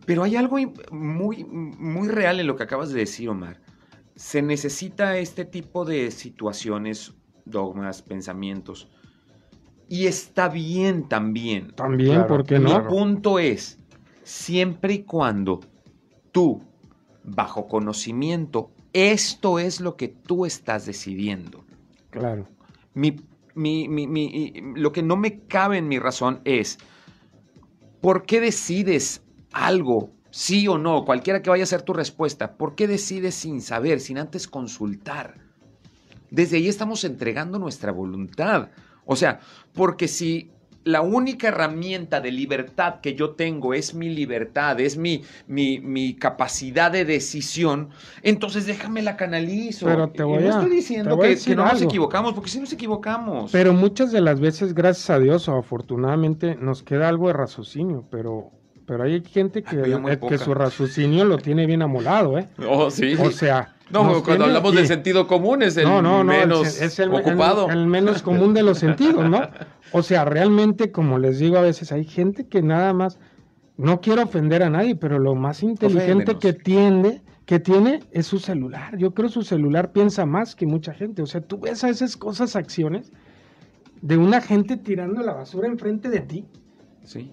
[0.08, 0.58] Pero hay algo
[0.90, 3.60] muy, muy real en lo que acabas de decir, Omar
[4.22, 8.88] se necesita este tipo de situaciones, dogmas, pensamientos.
[9.90, 11.72] Y está bien también.
[11.72, 12.84] También, porque no?
[12.84, 13.80] Mi punto es,
[14.22, 15.62] siempre y cuando
[16.32, 16.62] tú,
[17.24, 21.66] bajo conocimiento, esto es lo que tú estás decidiendo.
[22.12, 22.48] Claro.
[22.94, 23.16] Mi,
[24.76, 26.78] lo que no me cabe en mi razón es,
[28.02, 32.54] ¿por qué decides algo Sí o no, cualquiera que vaya a ser tu respuesta.
[32.54, 35.36] ¿Por qué decides sin saber, sin antes consultar?
[36.30, 38.70] Desde ahí estamos entregando nuestra voluntad.
[39.06, 39.42] O sea,
[39.74, 40.50] porque si
[40.84, 46.16] la única herramienta de libertad que yo tengo es mi libertad, es mi, mi, mi
[46.16, 47.90] capacidad de decisión,
[48.24, 49.86] entonces déjame la canalizo.
[49.86, 52.72] Pero te Y voy no a- estoy diciendo que, no nos equivocamos, porque sí nos
[52.72, 53.52] equivocamos.
[53.52, 58.06] Pero muchas de las veces, gracias a Dios o afortunadamente, nos queda algo de raciocinio,
[58.10, 58.52] pero,
[58.92, 62.50] pero hay gente que, Ay, eh, que su raciocinio lo tiene bien amolado, ¿eh?
[62.68, 63.14] Oh, sí.
[63.18, 63.74] O sea...
[63.90, 66.68] no, cuando tiene- hablamos y- del sentido común es el no, no, no, el menos
[66.68, 67.70] se- es el, ocupado.
[67.70, 69.44] el- el menos común de los sentidos, ¿no?
[69.94, 73.18] O sea, realmente, como les digo a veces, hay gente que nada más,
[73.78, 76.42] no quiero ofender a nadie, pero lo más inteligente Oféndenos.
[76.42, 78.98] que tiene, que tiene es su celular.
[78.98, 81.22] Yo creo su celular piensa más que mucha gente.
[81.22, 83.10] O sea, tú ves a esas cosas, acciones
[84.02, 86.46] de una gente tirando la basura enfrente de ti
[87.06, 87.32] Sí.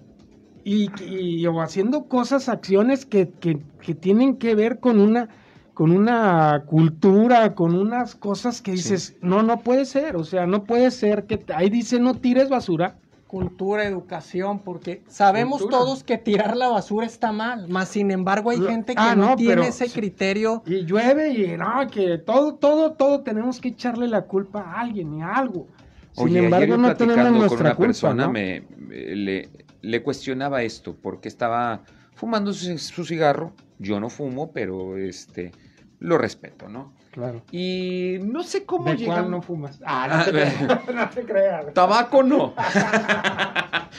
[0.69, 5.29] Y, y- o haciendo cosas, acciones que, que- que tienen que ver con una
[5.73, 10.65] con una cultura, con unas cosas que dices, no, no puede ser, o sea, no
[10.65, 12.97] puede ser que ahí dice no tires basura.
[13.27, 15.77] Cultura, educación, porque sabemos Cultura.
[15.85, 19.27] todos que tirar la basura está mal, más sin embargo hay gente que Ah, no,
[19.27, 20.63] no, tiene pero ese criterio.
[20.65, 25.13] Y llueve y no, que todo, todo, todo tenemos que echarle la culpa a alguien
[25.13, 25.67] y a algo.
[26.11, 28.33] Sin Oye, ayer embargo, yo no tenemos nuestra con una culpa, persona ¿no?
[28.33, 29.49] me, me- le,
[29.81, 31.81] le cuestionaba esto porque estaba
[32.13, 33.53] fumando su, su cigarro.
[33.77, 35.51] Yo no fumo, pero este
[35.99, 36.93] lo respeto, ¿no?
[37.11, 37.41] Claro.
[37.51, 39.13] Y no sé cómo ¿De llega.
[39.15, 39.81] cuál no fumas?
[39.85, 40.61] Ah, Ah, no te creas.
[40.95, 41.73] no te creas.
[41.73, 42.53] Tabaco no.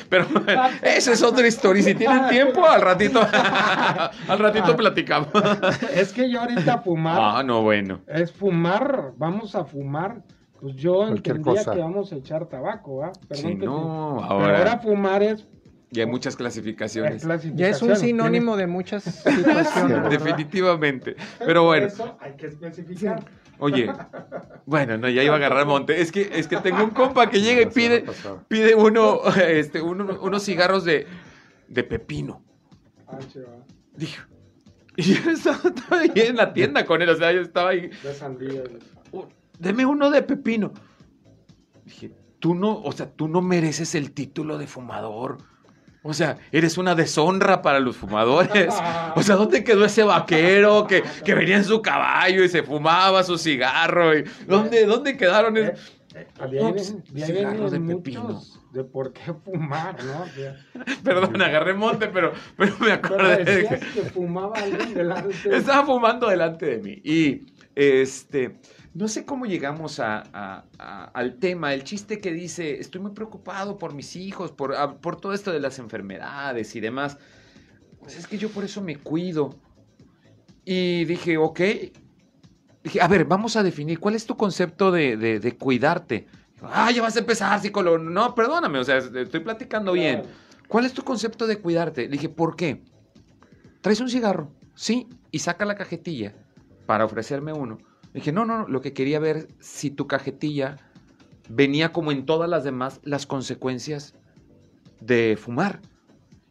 [0.09, 0.27] Pero
[0.83, 1.81] esa es otra historia.
[1.81, 5.29] Y si tienen tiempo, al ratito, al ratito platicamos.
[5.95, 8.01] Es que yo ahorita fumar Ah, no, bueno.
[8.07, 10.23] es fumar, vamos a fumar.
[10.61, 11.73] Pues yo Cualquier entendía cosa.
[11.75, 13.13] que vamos a echar tabaco, ¿ah?
[13.15, 15.49] Si Perdón que no, te- Pero ahora, ahora fumar es,
[15.91, 17.27] ya hay muchas es clasificaciones.
[17.55, 19.75] Ya es un sinónimo de muchas situaciones.
[19.75, 20.11] ¿verdad?
[20.11, 21.17] Definitivamente.
[21.39, 23.25] Pero bueno, Eso hay que especificar.
[23.59, 23.91] oye,
[24.67, 26.01] bueno, no, ya iba a agarrar monte.
[26.01, 28.05] Es que, es que tengo un compa que llega y pide,
[28.49, 31.07] pide uno, este, uno- unos cigarros de,
[31.69, 32.43] de pepino.
[33.09, 33.19] Ah,
[33.97, 34.25] Dijo.
[34.97, 35.59] Y yo estaba,
[35.91, 37.89] ahí en la tienda con él, o sea, yo estaba ahí.
[38.03, 38.63] de sandía.
[39.13, 39.27] "Oh,
[39.59, 40.73] Deme uno de pepino.
[41.85, 45.39] Dije, tú no, o sea, tú no mereces el título de fumador.
[46.03, 48.75] O sea, eres una deshonra para los fumadores.
[49.17, 53.23] O sea, ¿dónde quedó ese vaquero que, que venía en su caballo y se fumaba
[53.25, 54.17] su cigarro?
[54.17, 55.57] Y, ¿dónde, ¿dónde quedaron?
[55.57, 58.41] Eh, esos- eh, Ups, ven- de pepino.
[58.73, 60.23] de por qué fumar, ¿no?
[60.23, 60.57] O sea,
[61.05, 65.85] Perdón, agarré monte, pero, pero me pero acordé decías que fumaba alguien delante de Estaba
[65.87, 67.01] fumando delante de mí.
[67.05, 68.61] Y este,
[68.95, 73.13] no sé cómo llegamos a- a- a- al tema, el chiste que dice, estoy muy
[73.13, 77.19] preocupado por mis hijos, por, a- por todo esto de las enfermedades y demás.
[78.01, 79.55] Pues es que yo por eso me cuido.
[80.65, 81.61] Y dije, ok.
[82.83, 86.27] Dije, a ver, vamos a definir, ¿cuál es tu concepto de, de- de cuidarte?
[86.63, 87.99] Ah, ya vas a empezar, psicólogo.
[87.99, 90.23] No, perdóname, o sea, estoy platicando bien.
[90.69, 92.03] ¿Cuál es tu concepto de cuidarte?
[92.03, 92.83] Le dije, ¿por qué?
[93.81, 94.53] ¿Traes un cigarro?
[94.75, 96.35] Sí, y saca la cajetilla
[96.87, 97.79] para ofrecerme uno.
[98.15, 100.77] Dije, no, no, no, lo que quería ver si tu cajetilla
[101.49, 104.15] venía como en todas las demás las consecuencias
[105.01, 105.81] de fumar.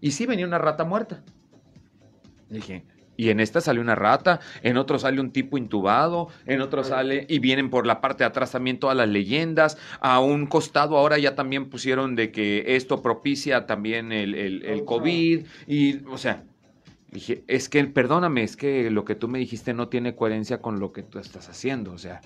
[0.01, 1.21] Y sí, venía una rata muerta.
[2.49, 2.85] Le dije,
[3.17, 7.25] y en esta sale una rata, en otro sale un tipo intubado, en otro sale,
[7.27, 9.77] y vienen por la parte de atrás también todas las leyendas.
[9.99, 14.85] A un costado ahora ya también pusieron de que esto propicia también el, el- el
[14.85, 15.45] COVID.
[15.67, 16.45] Y, o sea,
[17.11, 20.79] dije, es que, perdóname, es que lo que tú me dijiste no tiene coherencia con
[20.79, 21.91] lo que tú estás haciendo.
[21.91, 22.21] O sea,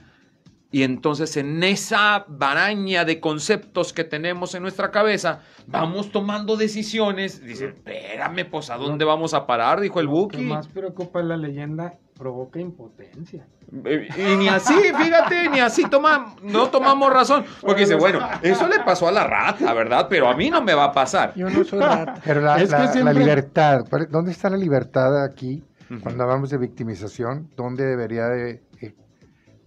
[0.71, 7.43] y entonces en esa baraña de conceptos que tenemos en nuestra cabeza, vamos tomando decisiones.
[7.45, 9.79] Dice, espérame, pues ¿a dónde vamos a parar?
[9.79, 10.41] Dijo el Lo que Buki.
[10.41, 13.45] más preocupa es la leyenda, provoca impotencia.
[13.85, 17.43] Eh, Y ni así, fíjate, ni así toma, no tomamos razón.
[17.61, 20.07] Porque dice, bueno, eso le pasó a la rata, ¿verdad?
[20.09, 21.33] Pero a mí no me va a pasar.
[21.35, 22.15] Yo no soy rata.
[22.25, 25.63] Pero la, Es que la- la siempre- libertad, ¿cuál- ¿dónde está la libertad aquí?
[26.01, 28.95] Cuando hablamos de victimización, ¿dónde debería de eh,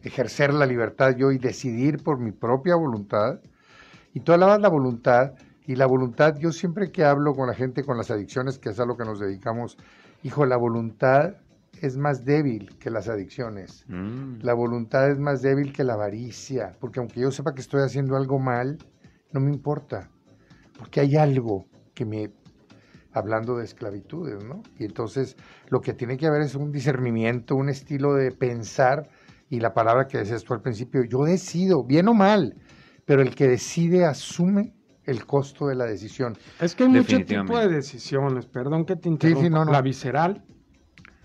[0.02, 3.38] ejercer la libertad yo y decidir por mi propia voluntad?
[4.12, 5.32] Y tú hablabas la voluntad,
[5.66, 8.80] y la voluntad, yo siempre que hablo con la gente con las adicciones, que es
[8.80, 9.76] a lo que nos dedicamos,
[10.22, 11.35] hijo, la voluntad
[11.82, 13.84] es más débil que las adicciones.
[13.88, 14.40] Mm.
[14.42, 18.16] La voluntad es más débil que la avaricia, porque aunque yo sepa que estoy haciendo
[18.16, 18.78] algo mal,
[19.32, 20.10] no me importa,
[20.78, 22.30] porque hay algo que me,
[23.12, 24.62] hablando de esclavitudes, ¿no?
[24.78, 25.36] Y entonces
[25.68, 29.08] lo que tiene que haber es un discernimiento, un estilo de pensar,
[29.48, 32.54] y la palabra que decías tú al principio, yo decido, bien o mal,
[33.04, 36.36] pero el que decide asume el costo de la decisión.
[36.60, 39.44] Es que hay mucho tipo de decisiones, perdón que te interrumpa.
[39.44, 39.72] sí, no, no.
[39.72, 40.44] La visceral,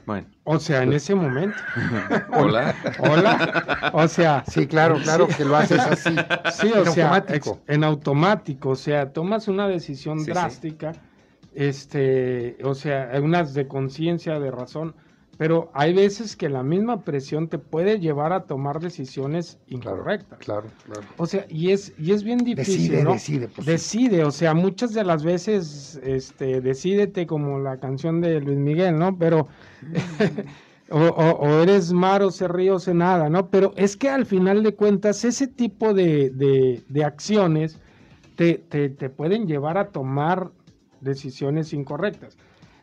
[0.05, 0.27] Bueno.
[0.43, 1.57] O sea, en ese momento.
[2.33, 2.75] Hola.
[2.99, 3.91] Hola.
[3.93, 4.43] O sea.
[4.47, 6.15] Sí, claro, claro que lo haces así.
[6.53, 7.59] Sí, o en sea, automático.
[7.67, 8.69] en automático.
[8.69, 10.31] O sea, tomas una decisión Sí, sí.
[10.31, 10.93] drástica.
[11.53, 14.95] Este, o sea, unas de conciencia, de razón.
[15.41, 20.37] Pero hay veces que la misma presión te puede llevar a tomar decisiones incorrectas.
[20.37, 21.01] claro, claro.
[21.17, 23.13] O sea, y es, y es bien difícil, Decide, ¿no?
[23.13, 23.71] decide, pues, sí.
[23.71, 28.99] Decide, o sea, muchas de las veces, este, decídete como la canción de Luis Miguel,
[28.99, 29.17] ¿no?
[29.17, 29.47] Pero,
[30.91, 33.49] o, o- o eres mar o ser río o ser nada, ¿no?
[33.49, 37.79] Pero es que al final de cuentas, ese tipo de, de- de acciones
[38.35, 40.51] te, te- te pueden llevar a tomar
[40.99, 42.37] decisiones incorrectas.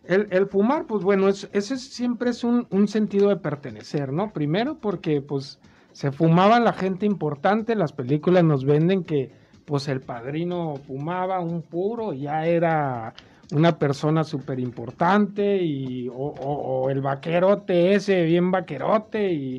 [0.08, 4.12] El, el fumar, pues bueno, es, ese es- siempre es un, un sentido de pertenecer,
[4.12, 4.32] ¿no?
[4.32, 5.60] Primero porque, pues,
[5.92, 9.32] se fumaba la gente importante, las películas nos venden que,
[9.66, 13.14] pues, el padrino fumaba un puro, ya era
[13.50, 19.56] una persona súper importante, y, o, o- o el vaquerote ese, bien vaquerote, y,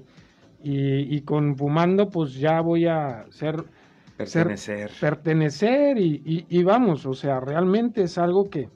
[0.64, 3.66] y, y con fumando, pues ya voy a ser
[4.18, 4.92] Pertenecer.
[5.00, 8.70] pertenecer y, y- y vamos, o sea, realmente es algo que,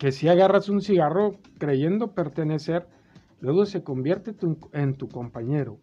[0.00, 2.86] que si agarras un cigarro creyendo pertenecer,
[3.42, 5.76] luego se convierte tu- en tu compañero.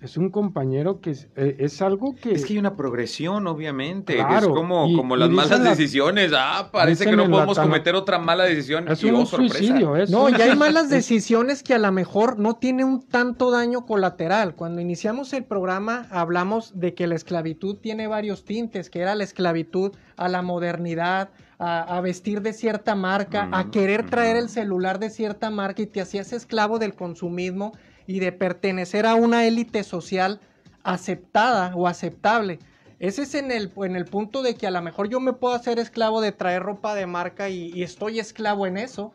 [0.00, 2.32] Es un compañero que es, eh, es algo que...
[2.32, 4.14] Es que hay una progresión, obviamente.
[4.16, 6.32] Claro, es como, y- como las malas las- decisiones.
[6.36, 8.88] Ah, parece que no podemos cometer otra mala decisión.
[8.88, 9.54] es y, un oh, sorpresa.
[9.58, 13.02] suicidio, es No, un- y hay malas decisiones que a lo mejor no tienen un
[13.06, 14.56] tanto daño colateral.
[14.56, 19.22] Cuando iniciamos el programa hablamos de que la esclavitud tiene varios tintes, que era la
[19.24, 24.48] esclavitud a la modernidad, a, a vestir de cierta marca, a Mm, querer traer el
[24.48, 27.72] celular de cierta marca y te hacías esclavo del consumismo
[28.06, 30.40] y de pertenecer a una élite social
[30.84, 32.58] aceptada o aceptable.
[33.00, 35.54] Ese es en el, en el punto de que a lo mejor yo me puedo
[35.54, 39.12] hacer esclavo de traer ropa de marca y- y estoy esclavo en eso.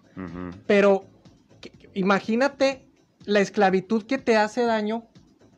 [0.68, 1.06] Pero
[1.60, 2.86] que- imagínate
[3.26, 5.06] la esclavitud que te hace daño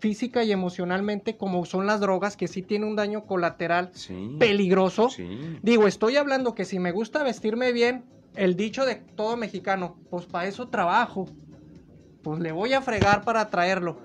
[0.06, 4.36] física y emocionalmente, como son las drogas, que sí tiene un daño colateral Sí.
[4.40, 5.10] peligroso.
[5.10, 5.58] Sí.
[5.64, 10.28] Digo, estoy hablando que si me gusta vestirme bien, el dicho de todo mexicano, pues
[10.28, 11.26] para eso trabajo.
[12.22, 13.98] Pues le voy a fregar para traerlo.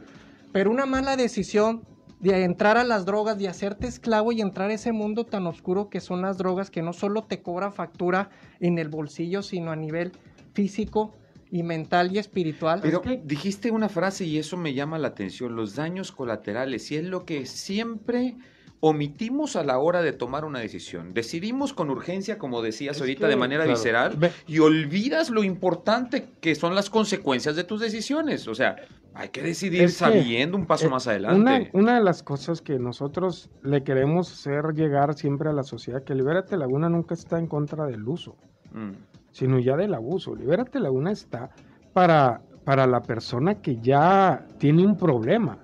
[0.52, 1.82] Pero una mala decisión
[2.18, 5.90] de entrar a las drogas, de hacerte esclavo y entrar a ese mundo tan oscuro
[5.90, 9.76] que son las drogas, que no solo te cobra factura en el bolsillo, sino a
[9.76, 10.12] nivel
[10.54, 11.12] físico
[11.50, 12.80] y mental y espiritual.
[12.82, 16.90] Pero Es que- dijiste una frase y eso me llama la atención, los daños colaterales,
[16.92, 18.36] y es lo que siempre
[18.82, 21.12] omitimos a la hora de tomar una decisión.
[21.12, 23.78] Decidimos con urgencia, como decías Es ahorita, que, de manera claro.
[23.78, 28.48] visceral, Ve- y olvidas lo importante que son las consecuencias de tus decisiones.
[28.48, 28.76] O sea,
[29.12, 31.70] hay que decidir Es que, sabiendo un paso Eh, más Una, adelante.
[31.74, 36.14] una de las cosas que nosotros le queremos hacer llegar siempre a la sociedad, que
[36.14, 38.36] Libérate Laguna nunca está en contra del uso,
[38.72, 38.92] Mm,
[39.30, 40.34] sino ya del abuso.
[40.34, 41.50] Libérate Laguna está
[41.92, 45.58] para, para la persona que ya tiene un problema,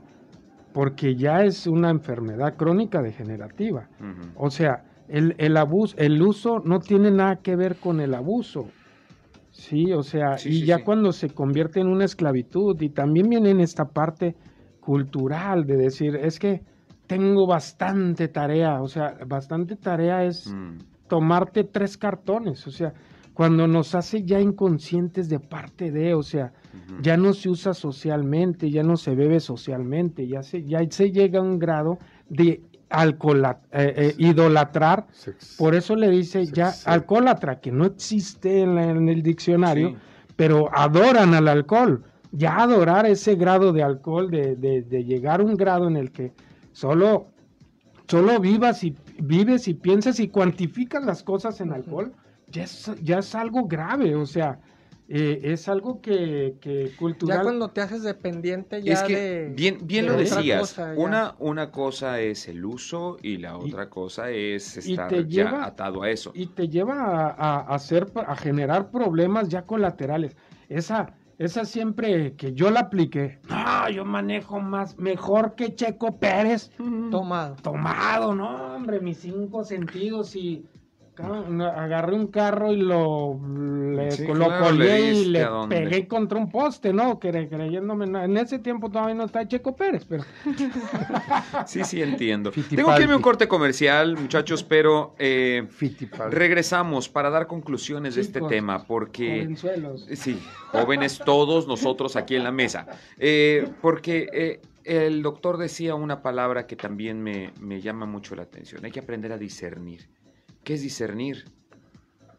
[0.73, 3.89] porque ya es una enfermedad crónica degenerativa.
[4.37, 8.67] O sea, el, el abuso, el uso no tiene nada que ver con el abuso.
[9.53, 10.83] Sí, o sea, Sí, y sí, ya sí.
[10.85, 14.35] cuando se convierte en una esclavitud, y también viene en esta parte
[14.81, 16.63] cultural de decir, es que
[17.07, 22.93] tengo bastante tarea, o sea, bastante tarea es Mm, tomarte tres cartones, o sea,
[23.37, 26.55] cuando nos hace ya inconscientes de parte de, o sea,
[27.03, 31.41] ya no se usa socialmente, ya no se bebe socialmente, ya se, ya se llega
[31.41, 31.99] a un grado
[32.31, 35.07] de alcohola- eh, eh, idolatrar.
[35.13, 36.85] Sex- Por eso le dice ya sí.
[36.87, 39.97] alcohólatra, que no existe en, la- en el diccionario, Sí.
[40.35, 42.05] pero adoran al alcohol.
[42.33, 46.11] Ya adorar ese grado de alcohol, de, de- de llegar a un grado en el
[46.11, 46.33] que
[46.73, 47.27] solo,
[48.09, 52.13] solo vivas y vives y piensas y cuantificas las cosas en alcohol,
[52.49, 54.59] ya es, ya es algo grave, o sea,
[55.09, 57.39] eh, es algo que, que cultural...
[57.39, 59.49] Ya cuando te haces dependiente ya es que de...
[59.51, 60.61] bien, bien de lo decías.
[60.61, 65.21] cosa, una, una cosa es el uso y la Y- otra cosa es estar ya
[65.23, 66.33] lleva- atado a eso.
[66.35, 70.37] y te lleva a, a- hacer a generar problemas ya colaterales.
[70.69, 73.39] Esa, esa siempre que yo la apliqué.
[73.49, 76.73] No, yo manejo más mejor que Checo Pérez.
[77.13, 77.55] Tomado.
[77.63, 80.65] Tomado, no, hombre, mis cinco sentidos y
[81.25, 83.39] agarré un carro y lo,
[83.95, 87.19] le, Sí, lo claro, colgué le y le pegué contra un poste, ¿no?
[87.19, 90.25] Cre- creyéndome, no, en ese tiempo todavía no está Checo Pérez, pero
[91.67, 92.53] Sí, sí, entiendo.
[92.53, 92.77] Fittipaldi.
[92.77, 95.67] Tengo que irme a un corte comercial, muchachos, pero eh,
[96.31, 99.41] regresamos para dar conclusiones de este Chicos, tema, porque...
[99.43, 100.07] jovenzuelos.
[100.15, 100.39] Sí,
[100.73, 102.87] jóvenes todos nosotros aquí en la mesa.
[103.19, 108.43] Eh, porque eh, el doctor decía una palabra que también me, me llama mucho la
[108.43, 108.85] atención.
[108.85, 110.09] Hay que aprender a discernir.
[110.67, 111.45] ¿Qué es discernir?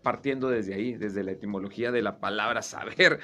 [0.04, 3.20] partiendo desde ahí, desde la etimología de la palabra saber,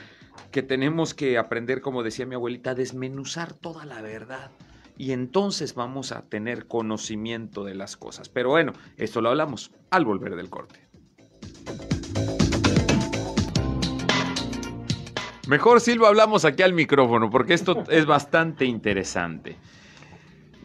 [0.51, 4.51] que tenemos que aprender, como decía mi abuelita, a desmenuzar toda la verdad.
[4.97, 8.27] Y entonces vamos a tener conocimiento de las cosas.
[8.27, 10.81] Pero bueno, esto lo hablamos al volver del corte.
[15.47, 19.57] Mejor Silva hablamos aquí al micrófono porque esto es bastante interesante.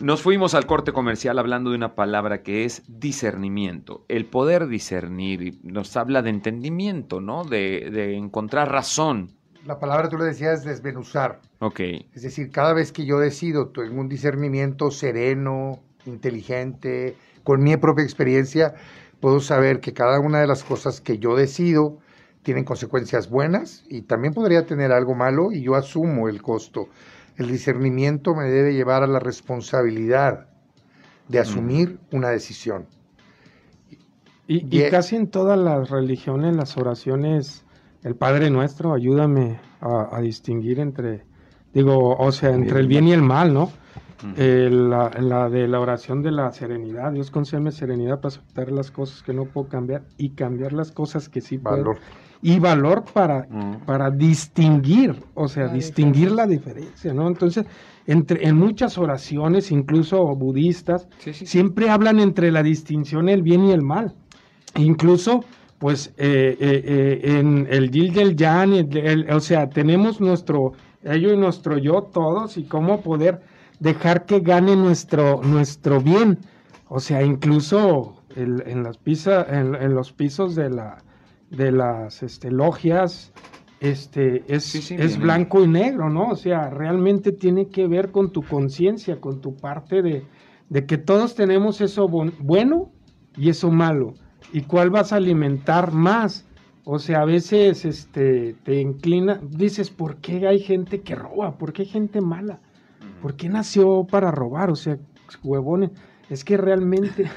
[0.00, 4.04] Nos fuimos al corte comercial hablando de una palabra que es discernimiento.
[4.06, 7.42] El poder discernir nos habla de entendimiento, ¿no?
[7.42, 9.32] De, de encontrar razón.
[9.66, 11.40] La palabra tú le decías desmenuzar.
[11.58, 11.80] Ok.
[12.14, 18.04] Es decir, cada vez que yo decido, tengo un discernimiento sereno, inteligente, con mi propia
[18.04, 18.74] experiencia,
[19.20, 21.98] puedo saber que cada una de las cosas que yo decido
[22.42, 26.88] tienen consecuencias buenas y también podría tener algo malo y yo asumo el costo.
[27.38, 30.48] El discernimiento me debe llevar a la responsabilidad
[31.28, 32.86] de asumir una decisión.
[34.46, 37.64] Y, casi en todas las religiones, las oraciones,
[38.02, 41.24] el Padre Nuestro, ayúdame a, a distinguir entre,
[41.74, 43.70] digo, o sea, entre el bien y el mal, ¿no?
[44.36, 48.90] Eh, la, la de la oración de la serenidad, Dios concédeme serenidad para aceptar las
[48.90, 51.76] cosas que no puedo cambiar y cambiar las cosas que sí puedo.
[51.76, 51.98] Valor.
[52.40, 53.84] Y valor para, Mm.
[53.84, 57.26] para distinguir, o sea, La distinguir la diferencia, ¿no?
[57.26, 57.66] Entonces,
[58.06, 61.46] entre, en muchas oraciones, incluso budistas, Sí, sí, sí.
[61.46, 64.14] siempre hablan entre la distinción el bien y el mal.
[64.76, 65.44] Incluso,
[65.78, 66.82] pues, eh, eh,
[67.24, 70.72] eh, en el Dil del Yan, el- el- o sea, tenemos nuestro
[71.04, 73.40] ello y nuestro yo todos y cómo poder
[73.80, 76.38] dejar que gane nuestro, nuestro bien.
[76.88, 80.98] O sea, incluso el- en, las pisa- en, en los pisos de, la,
[81.50, 83.32] de las este, logias,
[83.80, 86.28] este, es, Sí, sí, es blanco y negro, ¿no?
[86.30, 90.24] O sea, realmente tiene que ver con tu conciencia, con tu parte de,
[90.68, 92.90] de que todos tenemos eso bon- bueno
[93.36, 94.14] y eso malo.
[94.52, 96.44] ¿Y cuál vas a alimentar más?
[96.84, 101.56] O sea, a veces este, te inclina, dices, ¿por qué hay gente que roba?
[101.58, 102.60] ¿Por qué hay gente mala?
[103.20, 104.70] ¿Por qué nació para robar?
[104.70, 104.98] O sea,
[105.42, 105.90] huevones,
[106.30, 107.30] es que realmente,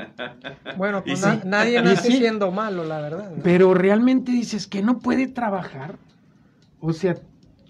[0.76, 1.26] Bueno, pues sí.
[1.26, 2.16] na- nadie nace sí.
[2.18, 3.30] siendo malo, la verdad.
[3.36, 3.42] ¿no?
[3.42, 5.96] pero realmente dices que no puede trabajar.
[6.80, 7.14] O sea,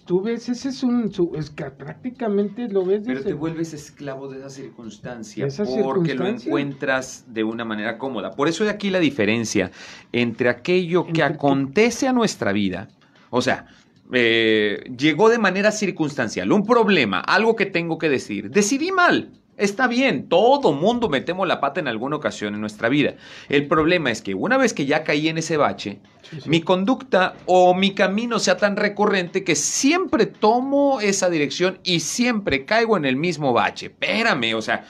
[0.06, 3.72] tú ves, ese es un, su- es que prácticamente lo ves Pero desde- te vuelves
[3.74, 8.30] esclavo de esa circunstancia De esa porque lo encuentras de una manera cómoda.
[8.32, 9.70] Por eso de aquí la diferencia
[10.12, 12.88] entre aquello que Entre que- acontece a nuestra vida,
[13.30, 13.66] o sea,
[14.12, 19.30] eh, llegó de manera circunstancial, un problema, algo que tengo que decir, decidí mal.
[19.56, 23.14] Está bien, todo mundo metemos la pata en alguna ocasión en nuestra vida.
[23.48, 26.48] El problema es que una vez que ya caí en ese bache, Sí, sí.
[26.48, 32.64] mi conducta o mi camino sea tan recurrente que siempre tomo esa dirección y siempre
[32.64, 33.86] caigo en el mismo bache.
[33.86, 34.84] Espérame, o sea,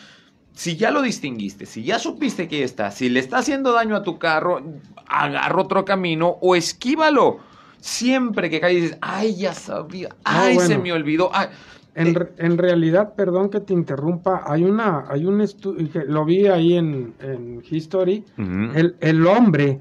[0.53, 4.03] si ya lo distinguiste, si ya supiste que está, si le está haciendo daño a
[4.05, 4.63] tu carro,
[5.07, 7.39] agarra otro camino o esquívalo.
[7.81, 10.83] Siempre que caes dices, ay, ya sabía, ay, se bueno.
[10.85, 11.31] me olvidó.
[11.35, 11.49] ay".
[11.95, 16.05] En, Eh, re- en realidad, perdón que te interrumpa, hay una, hay un estudio, que
[16.05, 19.81] lo vi ahí en, en History, el, el hombre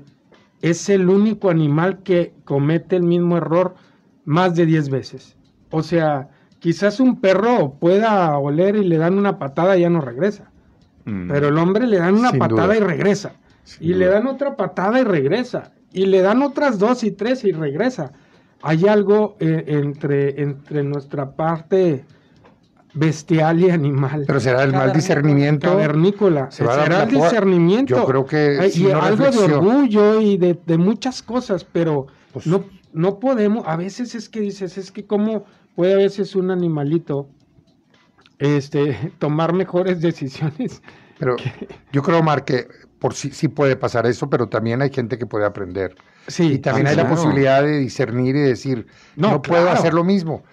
[0.61, 3.75] es el único animal que comete el mismo error
[4.25, 5.35] más de 10 veces.
[5.71, 9.99] O sea, quizás un perro pueda oler y le dan una patada y ya no
[9.99, 10.51] regresa.
[11.05, 11.27] Mm.
[11.27, 12.77] Pero el hombre le dan una Sin patada duda.
[12.77, 13.33] y regresa.
[13.63, 15.71] Sin y le dan otra patada y regresa.
[15.91, 18.13] Y le dan otras dos y tres y regresa.
[18.63, 22.05] Hay algo eh, entre, entre nuestra parte
[22.93, 24.23] bestial y animal.
[24.25, 25.67] Pero será el mal discernimiento.
[25.69, 26.49] cavernícola.
[26.51, 27.95] Se Será la el discernimiento.
[27.95, 31.63] Yo creo que Ay, y no algo de reflexión- orgullo y de, de muchas cosas,
[31.65, 35.45] pero Pues- no, no podemos, a veces es que dices, es que cómo
[35.75, 37.27] puede a veces un animalito
[38.39, 40.81] este, tomar mejores decisiones.
[41.19, 41.35] Pero
[41.91, 42.67] yo creo, Omar, que
[43.03, 45.99] por sí, sí puede pasar eso, pero también hay gente que puede aprender.
[46.27, 49.93] Sí, Y también sí, hay la posibilidad de discernir y decir, no, No, puedo hacer
[49.93, 50.43] lo mismo.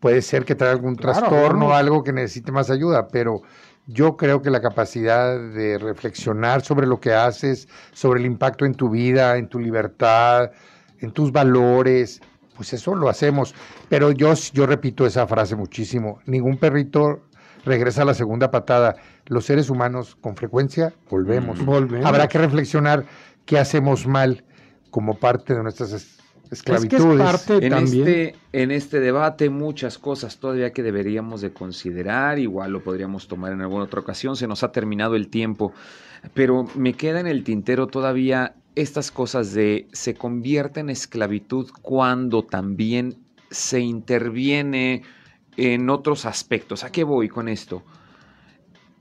[0.00, 3.42] Puede ser que traiga algún Claro, trastorno algo que necesite más ayuda, pero
[3.86, 8.74] yo creo que la capacidad de reflexionar sobre lo que haces, sobre el impacto en
[8.74, 10.50] tu vida, en tu libertad,
[10.98, 12.20] en tus valores,
[12.56, 13.54] pues eso lo hacemos.
[13.88, 17.29] Pero yo, yo repito esa frase muchísimo, ningún perrito
[17.64, 18.96] regresa a la segunda patada.
[19.26, 21.60] Los seres humanos con frecuencia volvemos.
[21.60, 21.64] Mm.
[21.66, 22.06] Volvemos.
[22.06, 23.04] Habrá que reflexionar
[23.46, 24.44] qué hacemos mal
[24.90, 26.18] como parte de nuestras es-
[26.50, 27.20] Es que es esclavitudes.
[27.24, 28.08] parte En también.
[28.08, 33.52] este, en este debate muchas cosas todavía que deberíamos de considerar, igual lo podríamos tomar
[33.52, 35.72] en alguna otra ocasión, se nos ha terminado el tiempo,
[36.34, 42.42] pero me queda en el tintero todavía estas cosas de se convierte en esclavitud cuando
[42.44, 43.16] también
[43.50, 45.02] se interviene
[45.60, 46.84] en otros aspectos.
[46.84, 47.82] ¿A qué voy con esto?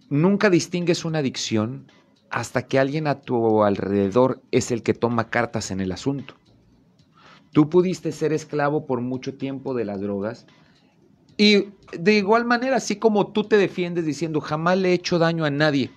[0.09, 1.89] Nunca distingues una adicción
[2.29, 6.35] hasta que alguien a tu alrededor es el que toma cartas en el asunto.
[7.53, 10.47] Tú pudiste ser esclavo por mucho tiempo de las drogas
[11.37, 15.45] y de igual manera, así como tú te defiendes diciendo jamás le he hecho daño
[15.45, 15.91] a nadie,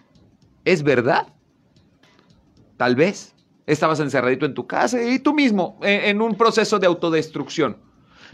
[0.65, 1.27] ¿es verdad?
[2.77, 3.35] Tal vez.
[3.65, 7.77] Estabas encerradito en tu casa y tú mismo eh, en un proceso de autodestrucción.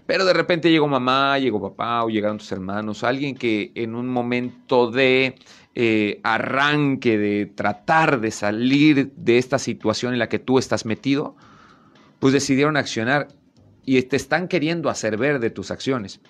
[0.06, 4.08] Pero de repente llegó mamá, llegó papá o llegaron tus hermanos, alguien que en un
[4.08, 5.34] momento de
[5.74, 11.36] eh, arranque, de tratar de salir de esta situación en la que tú estás metido,
[12.18, 13.28] pues decidieron accionar
[13.84, 16.20] y te están queriendo hacer ver de tus acciones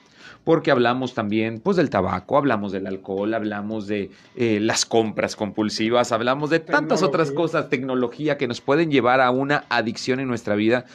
[0.44, 6.12] porque hablamos también pues del tabaco, hablamos del alcohol, hablamos de eh, las compras compulsivas,
[6.12, 10.54] hablamos de tantas otras cosas, tecnología que nos pueden llevar a una adicción en nuestra
[10.54, 10.86] vida.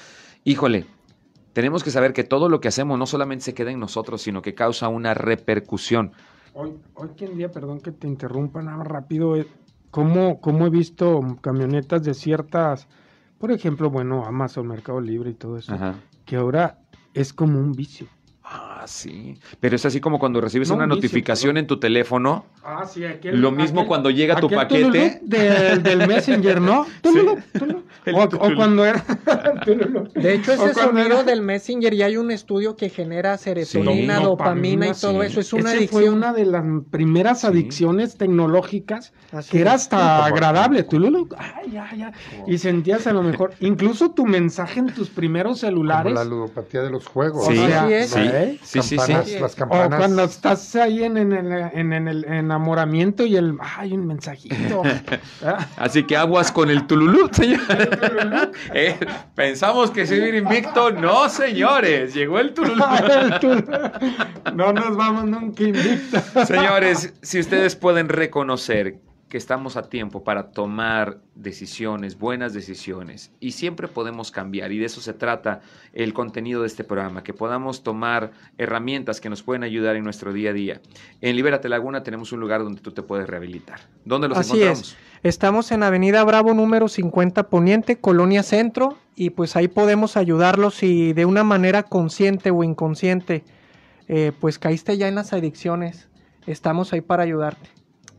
[0.44, 0.86] Híjole,
[1.54, 4.42] tenemos que saber que todo lo que hacemos no solamente se queda en nosotros, sino
[4.42, 6.12] que causa una repercusión.
[6.54, 9.48] Hoy, hoy en día, perdón que te interrumpa nada rápido, eh,
[9.92, 12.88] ¿cómo, ¿cómo he visto camionetas de ciertas,
[13.38, 15.74] por ejemplo, bueno, Amazon, Mercado Libre y todo eso,
[16.26, 16.80] que ahora
[17.14, 18.08] es como un vicio.
[18.84, 19.36] Ah, sí.
[19.62, 22.44] Pero es así como cuando recibes una notificación en tu teléfono.
[22.64, 25.22] Ah, sí, Lo mismo cuando llega tu paquete.
[25.24, 26.86] Del, Messenger, ¿no?
[28.14, 29.02] O, cuando era.
[30.16, 34.92] de hecho, ese sonido del Messenger ya hay un estudio que genera serotonina, dopamina, y
[35.00, 35.40] todo eso.
[35.40, 39.14] Es una Ese Fue una de las primeras adicciones tecnológicas
[39.50, 40.84] que era hasta agradable.
[40.84, 40.98] Tú
[41.38, 42.12] ay, ya, ya.
[42.48, 43.54] Y sentías a lo mejor.
[43.62, 46.14] Incluso tu mensaje en tus primeros celulares.
[46.14, 47.46] la ludopatía de los juegos.
[47.46, 47.56] Sí,
[48.08, 48.20] sí.
[48.20, 48.60] ¿Eh?
[48.82, 49.40] Sí, sí, sí.
[49.40, 49.94] Las campanas.
[49.94, 53.58] O cuando estás ahí en, el enamoramiento y el.
[53.62, 54.82] ¡Ay, un mensajito!
[55.78, 57.62] Así que aguas con el Tululú, señor.
[58.74, 58.98] Eh,
[59.36, 60.92] pensamos que seguir invicto.
[60.92, 62.14] No, señores.
[62.14, 62.84] Llegó el Tululú.
[64.54, 66.46] no nos vamos nunca invicto.
[66.46, 68.96] Señores, si ustedes pueden reconocer
[69.34, 74.86] que estamos a tiempo para tomar decisiones, buenas decisiones, y siempre podemos cambiar, y de
[74.86, 75.62] eso se trata
[75.92, 78.30] el contenido de este programa, que podamos tomar
[78.60, 80.82] herramientas que nos pueden ayudar en nuestro día a día.
[81.20, 83.80] En Libérate Laguna tenemos un lugar donde tú te puedes rehabilitar.
[84.06, 84.96] ¿Dónde los Así Es.
[85.24, 91.12] Estamos en Avenida Bravo número 50 Poniente, Colonia Centro, y pues ahí podemos ayudarlos si
[91.14, 93.44] de una manera consciente o inconsciente,
[94.08, 96.08] eh, pues caíste ya en las adicciones.
[96.46, 97.73] Estamos ahí para ayudarte.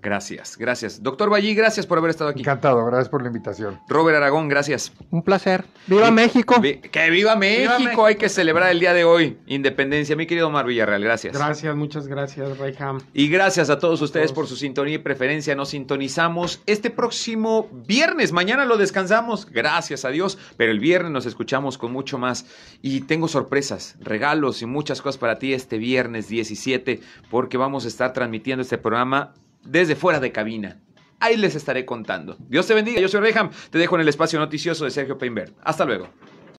[0.04, 1.02] Gracias, gracias.
[1.02, 2.40] Doctor Ballí, gracias por haber estado aquí.
[2.40, 3.80] Encantado, gracias por la invitación.
[3.88, 4.92] Robert Aragón, gracias.
[5.10, 5.64] Un placer.
[5.86, 6.60] ¡Viva México!
[6.60, 8.04] ¡Que viva México!
[8.04, 9.38] Hay que celebrar el día de hoy.
[9.46, 10.14] Independencia.
[10.14, 11.32] Mi querido Omar Villarreal, gracias.
[11.34, 13.00] Gracias, muchas gracias, Rayham.
[13.14, 15.54] Y gracias a todos ustedes por su sintonía y preferencia.
[15.54, 18.32] Nos sintonizamos este próximo viernes.
[18.32, 20.36] Mañana lo descansamos, gracias a Dios.
[20.58, 22.44] Pero el viernes nos escuchamos con mucho más.
[22.82, 27.00] Y tengo sorpresas, regalos y muchas cosas para ti este viernes 17,
[27.30, 29.32] porque vamos a estar transmitiendo este programa
[29.64, 30.80] desde fuera de cabina.
[31.20, 32.36] Ahí les estaré contando.
[32.48, 33.50] Dios te bendiga, yo soy Reham.
[33.70, 35.54] Te dejo en el espacio noticioso de Sergio Peinberg.
[35.62, 36.08] Hasta luego.